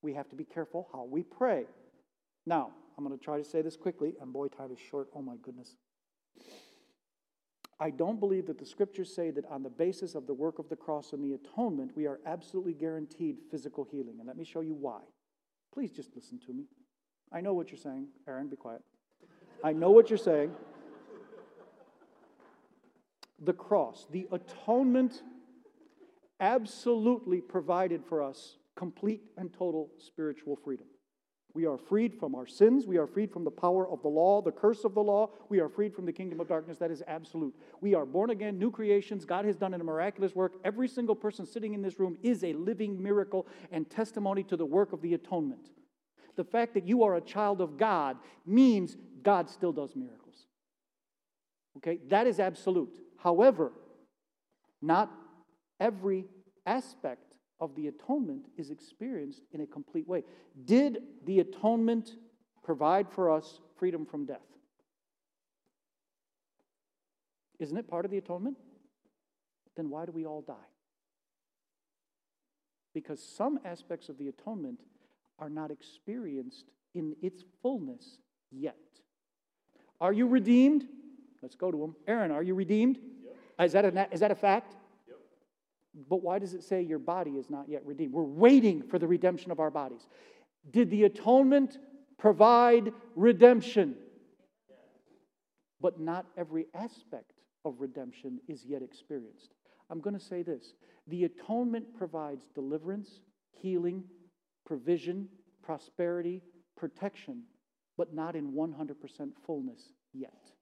[0.03, 1.67] We have to be careful how we pray.
[2.47, 5.09] Now, I'm going to try to say this quickly, and boy, time is short.
[5.15, 5.77] Oh my goodness.
[7.81, 10.69] I don't believe that the scriptures say that on the basis of the work of
[10.69, 14.17] the cross and the atonement, we are absolutely guaranteed physical healing.
[14.19, 15.01] And let me show you why.
[15.73, 16.65] Please just listen to me.
[17.33, 18.07] I know what you're saying.
[18.29, 18.81] Aaron, be quiet.
[19.63, 20.53] I know what you're saying
[23.43, 25.23] the cross, the atonement
[26.41, 30.87] absolutely provided for us complete and total spiritual freedom.
[31.55, 32.85] We are freed from our sins.
[32.85, 35.31] We are freed from the power of the law, the curse of the law.
[35.49, 36.79] We are freed from the kingdom of darkness.
[36.79, 37.55] That is absolute.
[37.81, 39.25] We are born again, new creations.
[39.25, 40.55] God has done a miraculous work.
[40.65, 44.67] Every single person sitting in this room is a living miracle and testimony to the
[44.67, 45.71] work of the atonement.
[46.35, 50.47] The fact that you are a child of God means God still does miracles.
[51.77, 52.01] Okay?
[52.09, 52.99] That is absolute.
[53.25, 53.73] However,
[54.81, 55.11] not
[55.81, 56.27] every
[56.67, 60.23] aspect of the atonement is experienced in a complete way.
[60.65, 62.15] Did the atonement
[62.65, 64.39] provide for us freedom from death.
[67.61, 68.57] Isn't it part of the atonement?
[69.77, 70.55] Then why do we all die?
[72.95, 74.81] Because some aspects of the atonement
[75.39, 78.19] are not experienced in its fullness
[78.51, 78.77] yet.
[80.01, 80.85] Are you redeemed?
[81.43, 81.97] Let's go to him.
[82.07, 82.99] Aaron, are you redeemed?
[83.61, 84.75] Is, that a, is that a fact?
[85.07, 85.17] Yep.
[86.09, 88.13] But why does it say your body is not yet redeemed?
[88.13, 90.07] We're waiting for the redemption of our bodies.
[90.71, 91.79] Did the atonement
[92.19, 93.97] provide redemption?
[95.81, 97.33] But not every aspect
[97.65, 99.55] of redemption is yet experienced.
[99.91, 100.75] I'm going to say this
[101.07, 103.21] the atonement provides deliverance,
[103.53, 104.05] healing,
[104.65, 105.29] provision,
[105.63, 106.43] prosperity,
[106.77, 107.43] protection,
[107.97, 108.95] but not in 100%
[109.47, 110.54] fullness yet.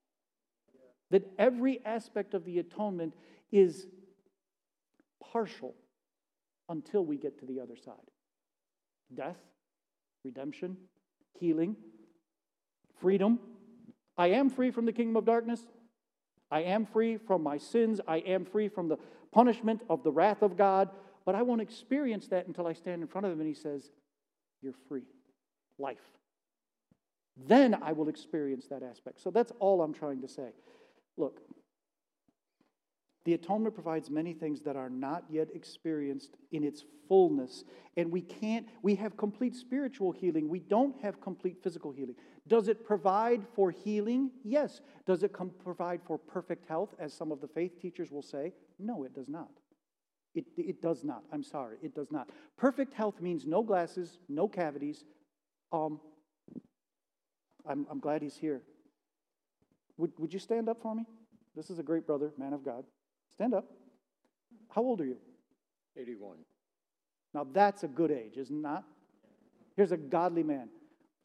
[1.12, 3.14] That every aspect of the atonement
[3.52, 3.86] is
[5.22, 5.74] partial
[6.68, 7.94] until we get to the other side
[9.14, 9.36] death,
[10.24, 10.76] redemption,
[11.38, 11.76] healing,
[12.98, 13.38] freedom.
[14.16, 15.60] I am free from the kingdom of darkness.
[16.50, 18.00] I am free from my sins.
[18.08, 18.98] I am free from the
[19.32, 20.88] punishment of the wrath of God.
[21.26, 23.90] But I won't experience that until I stand in front of Him and He says,
[24.62, 25.04] You're free.
[25.78, 25.98] Life.
[27.36, 29.20] Then I will experience that aspect.
[29.20, 30.52] So that's all I'm trying to say.
[31.16, 31.40] Look,
[33.24, 37.64] the atonement provides many things that are not yet experienced in its fullness.
[37.96, 40.48] And we can't, we have complete spiritual healing.
[40.48, 42.16] We don't have complete physical healing.
[42.48, 44.30] Does it provide for healing?
[44.42, 44.80] Yes.
[45.06, 45.32] Does it
[45.62, 48.52] provide for perfect health, as some of the faith teachers will say?
[48.78, 49.50] No, it does not.
[50.34, 51.22] It, it does not.
[51.32, 52.30] I'm sorry, it does not.
[52.56, 55.04] Perfect health means no glasses, no cavities.
[55.72, 56.00] Um,
[57.68, 58.62] I'm, I'm glad he's here.
[59.98, 61.04] Would, would you stand up for me?
[61.54, 62.84] This is a great brother, man of God.
[63.34, 63.64] Stand up.
[64.70, 65.18] How old are you?
[65.96, 66.36] 81.
[67.34, 68.84] Now that's a good age, isn't not?
[69.76, 70.68] Here's a godly man.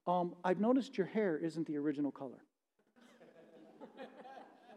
[0.06, 2.40] Um, I've noticed your hair isn't the original color.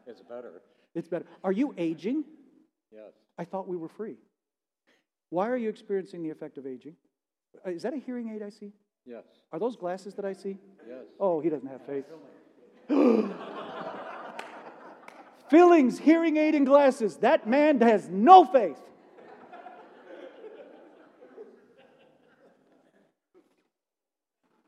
[0.07, 0.62] It's better.
[0.95, 1.24] It's better.
[1.45, 2.24] Are you aging?
[2.93, 3.12] Yes.
[3.38, 4.16] I thought we were free.
[5.28, 6.97] Why are you experiencing the effect of aging?
[7.64, 8.72] Uh, is that a hearing aid I see?
[9.07, 9.24] Yes.
[9.53, 10.57] Are those glasses that I see?
[10.88, 11.05] Yes.
[11.20, 12.05] Oh, he doesn't have faith.
[15.51, 17.16] Fillings, hearing aid, and glasses.
[17.18, 18.78] That man has no faith.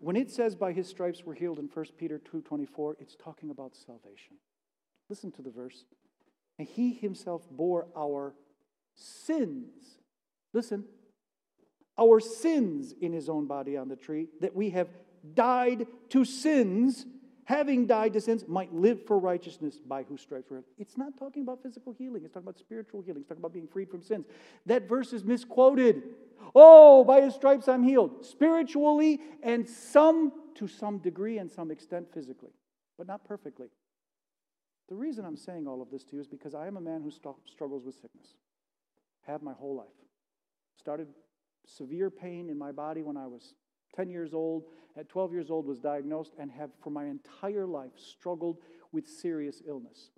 [0.01, 3.77] When it says by his stripes we're healed in 1 Peter 2:24, it's talking about
[3.77, 4.39] salvation.
[5.09, 5.85] Listen to the verse.
[6.59, 8.35] And he himself bore our
[8.95, 10.01] sins.
[10.53, 10.85] Listen.
[11.97, 14.89] Our sins in his own body on the tree, that we have
[15.35, 17.07] died to sins
[17.45, 20.63] having died to sins, might live for righteousness by whose stripes we're.
[20.79, 23.69] It's not talking about physical healing, it's talking about spiritual healing, it's talking about being
[23.69, 24.27] freed from sins.
[24.67, 26.03] That verse is misquoted.
[26.55, 32.13] Oh, by his stripes I'm healed, spiritually and some to some degree and some extent
[32.13, 32.53] physically,
[32.99, 33.69] but not perfectly.
[34.89, 37.03] The reason I'm saying all of this to you is because I am a man
[37.03, 38.35] who struggles with sickness.
[39.27, 39.87] Have my whole life.
[40.79, 41.09] Started
[41.65, 43.55] severe pain in my body when I was
[43.95, 44.65] 10 years old,
[44.97, 48.59] at 12 years old was diagnosed and have for my entire life struggled
[48.93, 50.11] with serious illness.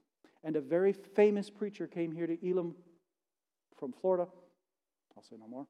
[0.42, 2.74] And a very famous preacher came here to Elim
[3.78, 4.26] from Florida.
[5.16, 5.66] I'll say no more.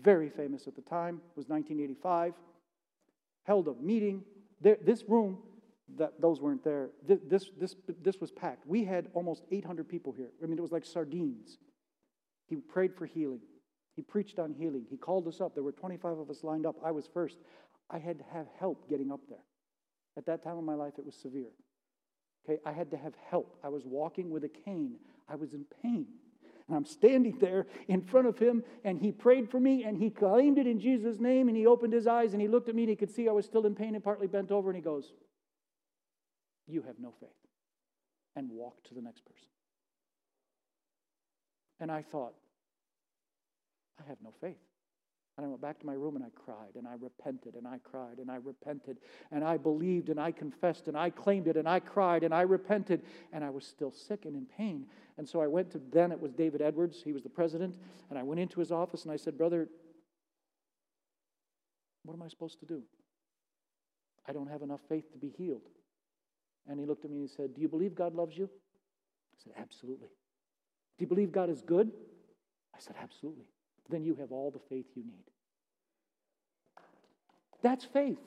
[0.00, 2.34] Very famous at the time, it was 1985.
[3.44, 4.22] Held a meeting.
[4.60, 5.38] There, this room,
[5.96, 6.90] that those weren't there.
[7.06, 8.66] This, this, this, this was packed.
[8.66, 10.28] We had almost 800 people here.
[10.42, 11.58] I mean, it was like sardines.
[12.46, 13.40] He prayed for healing.
[13.98, 14.86] He preached on healing.
[14.88, 15.54] He called us up.
[15.54, 16.76] There were 25 of us lined up.
[16.84, 17.36] I was first.
[17.90, 19.42] I had to have help getting up there.
[20.16, 21.50] At that time of my life, it was severe.
[22.48, 23.58] Okay, I had to have help.
[23.64, 24.98] I was walking with a cane.
[25.28, 26.06] I was in pain.
[26.68, 30.10] And I'm standing there in front of him, and he prayed for me, and he
[30.10, 32.84] claimed it in Jesus' name, and he opened his eyes, and he looked at me,
[32.84, 34.82] and he could see I was still in pain and partly bent over, and he
[34.82, 35.12] goes,
[36.68, 37.30] You have no faith.
[38.36, 39.48] And walked to the next person.
[41.80, 42.34] And I thought,
[44.00, 44.56] I have no faith.
[45.36, 47.78] And I went back to my room and I cried and I repented and I
[47.78, 48.98] cried and I repented
[49.30, 52.40] and I believed and I confessed and I claimed it and I cried and I
[52.40, 54.86] repented and I was still sick and in pain.
[55.16, 57.76] And so I went to, then it was David Edwards, he was the president,
[58.10, 59.68] and I went into his office and I said, Brother,
[62.02, 62.82] what am I supposed to do?
[64.26, 65.68] I don't have enough faith to be healed.
[66.66, 68.46] And he looked at me and he said, Do you believe God loves you?
[68.46, 70.08] I said, Absolutely.
[70.98, 71.92] Do you believe God is good?
[72.74, 73.44] I said, Absolutely
[73.88, 75.24] then you have all the faith you need.
[77.62, 78.18] That's faith.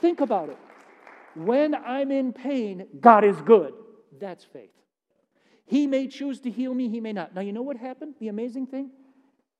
[0.00, 0.58] Think about it.
[1.34, 3.74] When I'm in pain, God is good.
[4.20, 4.70] That's faith.
[5.66, 7.34] He may choose to heal me, he may not.
[7.34, 8.14] Now, you know what happened?
[8.20, 8.90] The amazing thing?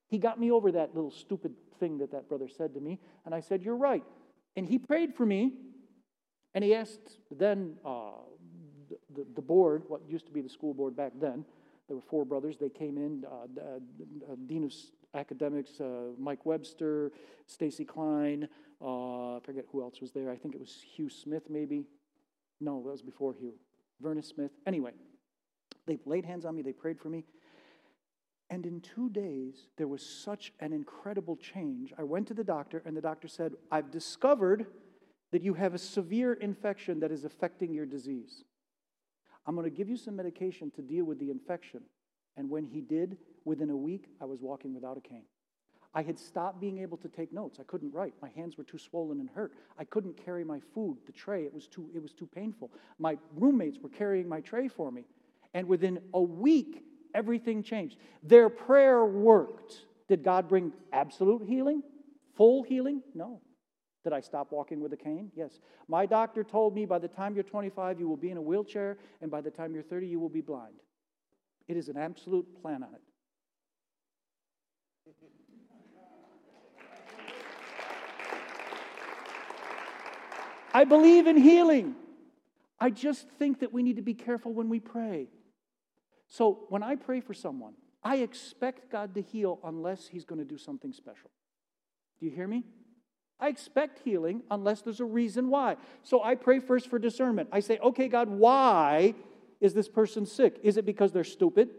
[0.09, 3.35] He got me over that little stupid thing that that brother said to me, and
[3.35, 4.05] I said, You're right.
[4.57, 5.53] And he prayed for me,
[6.55, 8.11] and he asked then uh,
[8.89, 11.45] the, the, the, board, what used to be the school board back then,
[11.87, 12.57] there were four brothers.
[12.57, 14.73] They came in, uh, uh, Dean of
[15.15, 17.13] Academics, uh, Mike Webster,
[17.47, 18.49] Stacy Klein,
[18.81, 20.31] uh, I forget who else was there.
[20.31, 21.87] I think it was Hugh Smith, maybe.
[22.61, 23.55] No, that was before Hugh.
[24.01, 24.51] Vernon Smith.
[24.67, 24.93] Anyway,
[25.87, 27.25] they laid hands on me, they prayed for me.
[28.51, 31.93] And in two days, there was such an incredible change.
[31.99, 34.67] I went to the doctor, and the doctor said, I've discovered
[35.33, 38.45] that you have a severe infection that is affecting your disease.
[39.47, 41.81] I'm going to give you some medication to deal with the infection.
[42.37, 45.25] And when he did, within a week, I was walking without a cane.
[45.95, 47.59] I had stopped being able to take notes.
[47.61, 48.15] I couldn't write.
[48.21, 49.53] My hands were too swollen and hurt.
[49.79, 51.45] I couldn't carry my food, the tray.
[51.45, 52.73] It was too, it was too painful.
[52.99, 55.05] My roommates were carrying my tray for me.
[55.53, 56.85] And within a week,
[57.15, 57.97] everything changed.
[58.25, 59.87] Their prayer worked.
[60.09, 61.83] Did God bring absolute healing?
[62.37, 63.03] Full healing?
[63.15, 63.41] No.
[64.05, 65.33] Did I stop walking with a cane?
[65.35, 65.59] Yes.
[65.89, 68.99] My doctor told me by the time you're 25, you will be in a wheelchair,
[69.23, 70.75] and by the time you're 30, you will be blind.
[71.67, 73.01] It is an absolute plan on it.
[80.75, 81.95] I believe in healing.
[82.81, 85.29] I just think that we need to be careful when we pray.
[86.27, 90.45] So when I pray for someone, I expect God to heal unless He's going to
[90.45, 91.31] do something special.
[92.21, 92.65] Do you hear me?
[93.41, 95.77] I expect healing unless there's a reason why.
[96.03, 97.49] So I pray first for discernment.
[97.53, 99.15] I say, okay, God, why
[99.61, 100.59] is this person sick?
[100.63, 101.71] Is it because they're stupid?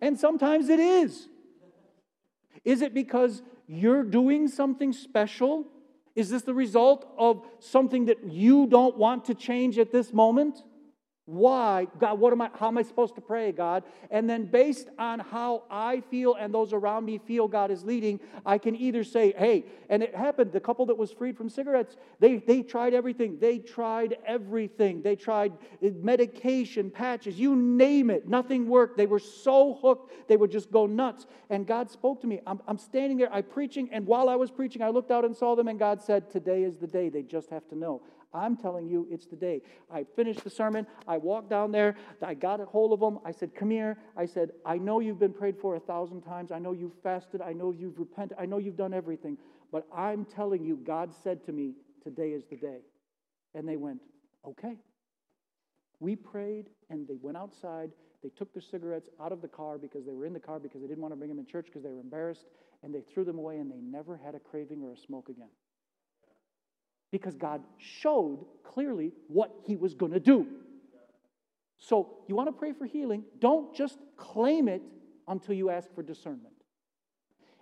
[0.00, 1.28] And sometimes it is.
[2.64, 5.66] Is it because you're doing something special
[6.16, 10.62] is this the result of something that you don't want to change at this moment?
[11.26, 11.88] Why?
[11.98, 13.82] God, what am I, how am I supposed to pray, God?
[14.12, 18.20] And then based on how I feel and those around me feel God is leading,
[18.44, 21.96] I can either say, hey, and it happened, the couple that was freed from cigarettes,
[22.20, 23.38] they, they tried everything.
[23.40, 25.02] They tried everything.
[25.02, 28.28] They tried medication, patches, you name it.
[28.28, 28.96] Nothing worked.
[28.96, 31.26] They were so hooked, they would just go nuts.
[31.50, 32.40] And God spoke to me.
[32.46, 35.36] I'm, I'm standing there, I'm preaching, and while I was preaching, I looked out and
[35.36, 37.08] saw them, and God said, today is the day.
[37.08, 38.00] They just have to know.
[38.36, 39.62] I'm telling you, it's the day.
[39.90, 40.86] I finished the sermon.
[41.08, 41.96] I walked down there.
[42.22, 43.18] I got a hold of them.
[43.24, 43.96] I said, Come here.
[44.16, 46.52] I said, I know you've been prayed for a thousand times.
[46.52, 47.40] I know you've fasted.
[47.40, 48.36] I know you've repented.
[48.38, 49.38] I know you've done everything.
[49.72, 51.72] But I'm telling you, God said to me,
[52.04, 52.80] Today is the day.
[53.54, 54.00] And they went,
[54.46, 54.76] Okay.
[55.98, 57.90] We prayed and they went outside.
[58.22, 60.82] They took their cigarettes out of the car because they were in the car because
[60.82, 62.46] they didn't want to bring them in church because they were embarrassed.
[62.82, 65.48] And they threw them away and they never had a craving or a smoke again
[67.10, 70.46] because God showed clearly what He was going to do.
[71.78, 74.82] So, you want to pray for healing, don't just claim it
[75.28, 76.54] until you ask for discernment.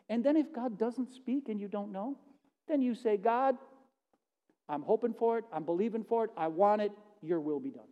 [0.09, 2.17] And then, if God doesn't speak and you don't know,
[2.69, 3.57] then you say, God,
[4.69, 6.93] I'm hoping for it, I'm believing for it, I want it,
[7.23, 7.89] your will be done.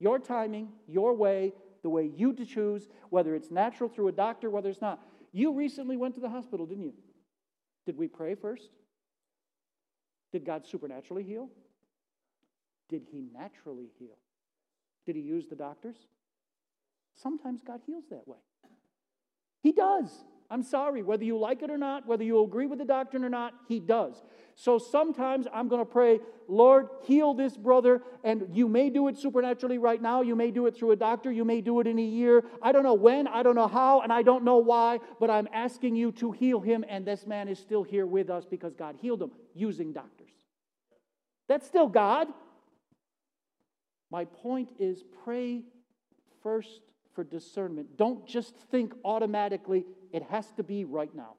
[0.00, 1.52] Your timing, your way,
[1.82, 5.00] the way you to choose, whether it's natural through a doctor, whether it's not.
[5.32, 6.94] You recently went to the hospital, didn't you?
[7.86, 8.70] Did we pray first?
[10.34, 11.48] Did God supernaturally heal?
[12.88, 14.18] Did he naturally heal?
[15.06, 15.94] Did he use the doctors?
[17.14, 18.38] Sometimes God heals that way.
[19.62, 20.10] He does.
[20.50, 23.28] I'm sorry, whether you like it or not, whether you agree with the doctrine or
[23.28, 24.22] not, he does.
[24.56, 26.18] So sometimes I'm going to pray,
[26.48, 30.20] Lord, heal this brother, and you may do it supernaturally right now.
[30.22, 31.30] You may do it through a doctor.
[31.30, 32.44] You may do it in a year.
[32.60, 35.48] I don't know when, I don't know how, and I don't know why, but I'm
[35.52, 38.96] asking you to heal him, and this man is still here with us because God
[39.00, 40.23] healed him using doctors.
[41.48, 42.28] That's still God.
[44.10, 45.62] My point is pray
[46.42, 46.80] first
[47.14, 47.96] for discernment.
[47.96, 51.34] Don't just think automatically it has to be right now.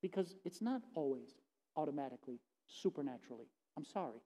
[0.00, 1.28] Because it's not always
[1.76, 3.46] automatically, supernaturally.
[3.76, 4.20] I'm sorry.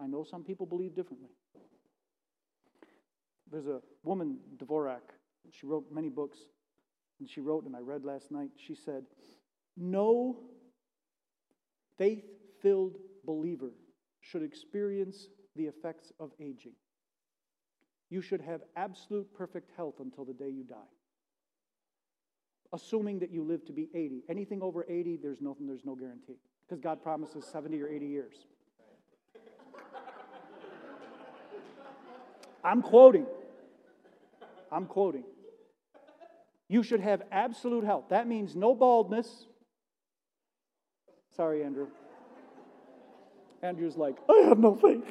[0.00, 1.30] I know some people believe differently.
[3.50, 5.02] There's a woman, Dvorak,
[5.50, 6.38] she wrote many books,
[7.20, 9.04] and she wrote, and I read last night, she said,
[9.76, 10.38] No
[11.98, 12.24] faith
[12.62, 13.72] filled believer
[14.20, 16.72] should experience the effects of aging.
[18.10, 20.76] You should have absolute perfect health until the day you die.
[22.72, 24.24] Assuming that you live to be 80.
[24.28, 26.36] Anything over 80, there's nothing, there's no guarantee.
[26.66, 28.34] Because God promises 70 or 80 years.
[32.64, 33.26] I'm quoting.
[34.70, 35.24] I'm quoting.
[36.68, 38.04] You should have absolute health.
[38.10, 39.46] That means no baldness.
[41.36, 41.88] Sorry, Andrew.
[43.62, 45.04] Andrew's like, I have no faith.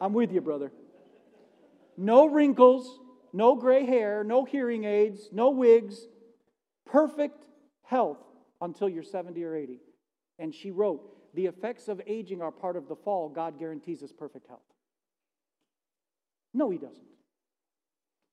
[0.00, 0.72] I'm with you, brother.
[1.96, 2.98] No wrinkles,
[3.32, 6.06] no gray hair, no hearing aids, no wigs,
[6.86, 7.44] perfect
[7.84, 8.18] health
[8.60, 9.80] until you're 70 or 80.
[10.38, 13.28] And she wrote, The effects of aging are part of the fall.
[13.28, 14.60] God guarantees us perfect health.
[16.54, 17.04] No, He doesn't.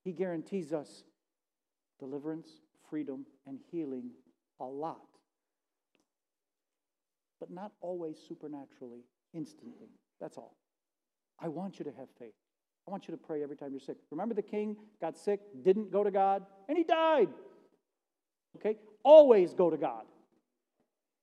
[0.06, 1.04] He guarantees us
[2.00, 2.48] deliverance,
[2.90, 4.12] freedom, and healing
[4.62, 5.02] a lot.
[7.42, 9.04] But not always supernaturally,
[9.34, 9.90] instantly.
[10.20, 10.56] That's all.
[11.40, 12.34] I want you to have faith.
[12.88, 13.98] I want you to pray every time you're sick.
[14.12, 17.30] Remember the king got sick, didn't go to God, and he died.
[18.56, 18.78] Okay?
[19.04, 20.04] Always go to God.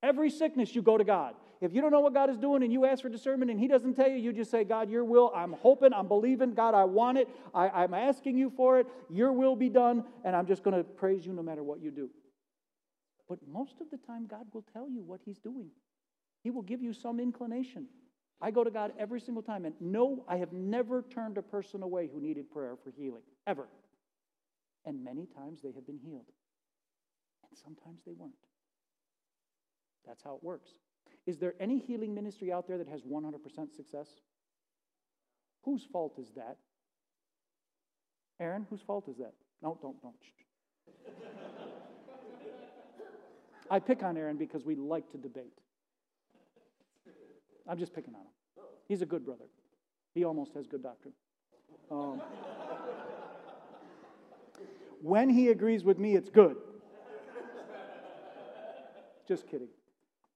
[0.03, 1.35] Every sickness, you go to God.
[1.61, 3.69] If you don't know what God is doing and you ask for discernment and He
[3.69, 6.85] doesn't tell you, you just say, God, your will, I'm hoping, I'm believing, God, I
[6.85, 10.63] want it, I, am asking you for it, your will be done, and I'm just
[10.63, 12.11] going to praise you no matter what you do.
[13.31, 15.71] But most of the time, God will tell you what He's doing,
[16.45, 17.87] He will give you some inclination.
[18.41, 21.83] I go to God every single time, and no, I have never turned a person
[21.83, 23.67] away who needed prayer for healing, ever.
[24.85, 26.31] And many times they have been healed,
[27.49, 28.35] and sometimes they weren't.
[30.07, 30.69] That's how it works.
[31.27, 34.09] Is there any healing ministry out there that has 100% success?
[35.63, 36.59] Whose fault is that?
[38.39, 39.33] Aaron, whose fault is that?
[39.63, 40.15] No, don't, don't.
[43.71, 45.59] I pick on Aaron because we like to debate.
[47.69, 48.27] I'm just picking on him.
[48.89, 49.47] He's a good brother.
[50.15, 51.15] He almost has good doctrine.
[51.91, 52.21] Um,
[55.03, 56.57] when he agrees with me, it's good.
[59.27, 59.69] Just kidding.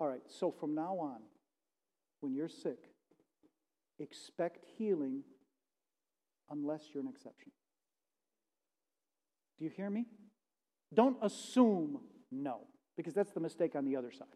[0.01, 1.20] All right, so from now on,
[2.20, 2.79] when you're sick,
[3.99, 5.22] expect healing
[6.51, 7.53] unless you're an exception.
[9.59, 10.07] Do you hear me?
[10.95, 12.01] Don't assume
[12.31, 12.61] no,
[12.97, 14.29] because that's the mistake on the other side.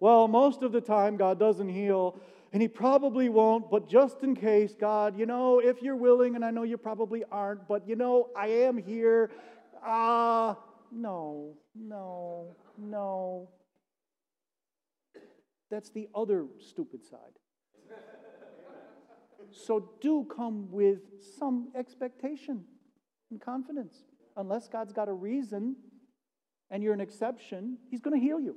[0.00, 2.18] Well, most of the time, God doesn't heal,
[2.54, 6.44] and He probably won't, but just in case, God, you know, if you're willing, and
[6.44, 9.30] I know you probably aren't, but you know, I am here.
[9.84, 10.54] Ah, uh,
[10.90, 13.50] no, no, no,
[15.70, 17.18] that's the other stupid side.
[19.52, 21.00] so do come with
[21.38, 22.64] some expectation
[23.30, 24.04] and confidence.
[24.36, 25.76] Unless God's got a reason
[26.70, 28.56] and you're an exception, He's going to heal you.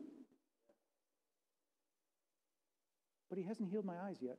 [3.33, 4.37] But He hasn't healed my eyes yet.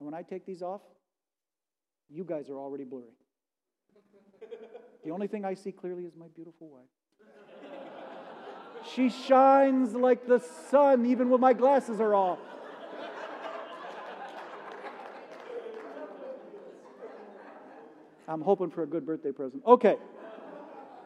[0.00, 0.80] And when I take these off,
[2.08, 3.12] you guys are already blurry.
[5.04, 6.88] the only thing I see clearly is my beautiful wife.
[8.94, 10.38] She shines like the
[10.70, 12.38] sun, even when my glasses are off.
[18.26, 19.62] I'm hoping for a good birthday present.
[19.66, 19.96] Okay.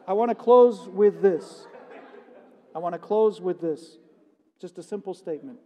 [0.07, 1.67] I want to close with this.
[2.77, 3.99] I want to close with this.
[4.61, 5.59] Just a simple statement.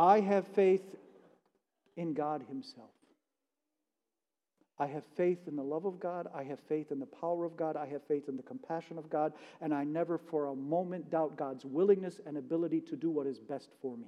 [0.00, 0.96] I have faith
[1.94, 2.88] in God Himself.
[4.78, 6.26] I have faith in the love of God.
[6.34, 7.76] I have faith in the power of God.
[7.76, 9.34] I have faith in the compassion of God.
[9.60, 13.38] And I never for a moment doubt God's willingness and ability to do what is
[13.38, 14.06] best for me.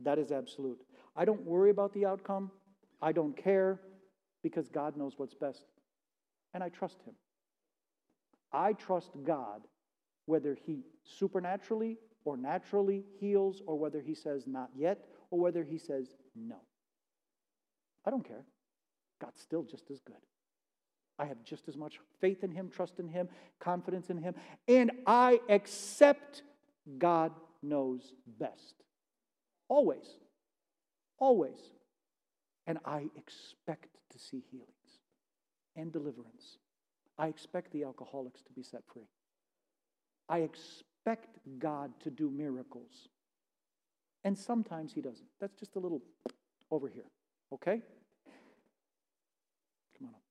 [0.00, 0.82] That is absolute.
[1.16, 2.50] I don't worry about the outcome.
[3.00, 3.80] I don't care
[4.42, 5.64] because God knows what's best.
[6.52, 7.14] And I trust Him.
[8.52, 9.62] I trust God
[10.26, 15.78] whether He supernaturally or naturally heals, or whether He says not yet, or whether He
[15.78, 16.56] says no.
[18.04, 18.44] I don't care.
[19.20, 20.16] God's still just as good.
[21.18, 23.28] I have just as much faith in Him, trust in Him,
[23.60, 24.34] confidence in Him,
[24.66, 26.42] and I accept
[26.98, 28.74] God knows best.
[29.68, 30.16] Always.
[31.18, 31.58] Always.
[32.66, 34.68] And I expect to see healings
[35.76, 36.58] and deliverance.
[37.18, 39.08] I expect the alcoholics to be set free.
[40.28, 40.88] I expect
[41.58, 43.08] God to do miracles.
[44.24, 45.26] And sometimes He doesn't.
[45.40, 46.02] That's just a little
[46.70, 47.06] over here.
[47.52, 47.82] Okay?
[49.98, 50.22] Come on up.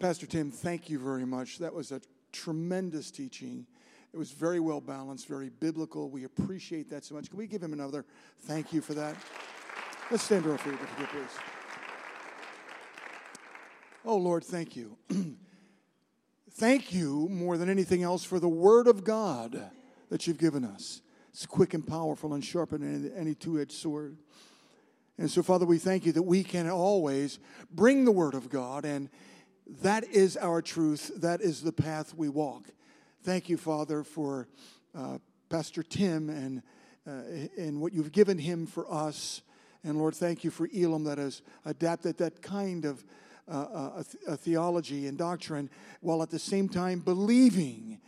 [0.00, 1.58] Pastor Tim, thank you very much.
[1.58, 2.00] That was a
[2.32, 3.66] tremendous teaching.
[4.12, 6.08] It was very well balanced, very biblical.
[6.08, 7.28] We appreciate that so much.
[7.28, 8.04] Can we give him another
[8.42, 9.16] thank you for that?
[10.10, 11.38] Let's stand to our feet, if you please.
[14.04, 14.96] Oh, Lord, thank you.
[16.52, 19.70] thank you more than anything else for the Word of God
[20.08, 21.02] that you've given us.
[21.30, 24.16] It's quick and powerful and sharper than any two edged sword.
[25.18, 27.38] And so, Father, we thank you that we can always
[27.70, 29.08] bring the Word of God and
[29.82, 31.10] that is our truth.
[31.16, 32.66] That is the path we walk.
[33.22, 34.46] Thank you, Father, for
[34.94, 36.62] uh, Pastor Tim and,
[37.06, 39.42] uh, and what you've given him for us.
[39.82, 43.04] And Lord, thank you for Elim that has adapted that kind of
[43.48, 48.00] uh, a theology and doctrine while at the same time believing,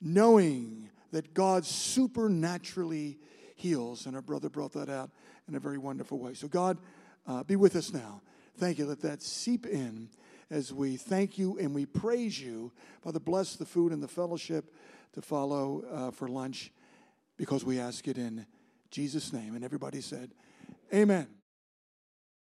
[0.00, 3.18] knowing that God supernaturally
[3.54, 4.06] heals.
[4.06, 5.10] And our brother brought that out
[5.46, 6.34] in a very wonderful way.
[6.34, 6.76] So, God,
[7.24, 8.20] uh, be with us now.
[8.58, 8.86] Thank you.
[8.86, 10.08] Let that seep in
[10.50, 12.72] as we thank you and we praise you.
[13.00, 14.74] Father, bless the food and the fellowship
[15.12, 16.72] to follow uh, for lunch.
[17.36, 18.44] because we ask it in
[18.90, 19.54] Jesus' name.
[19.54, 20.32] And everybody said,
[20.92, 21.28] Amen.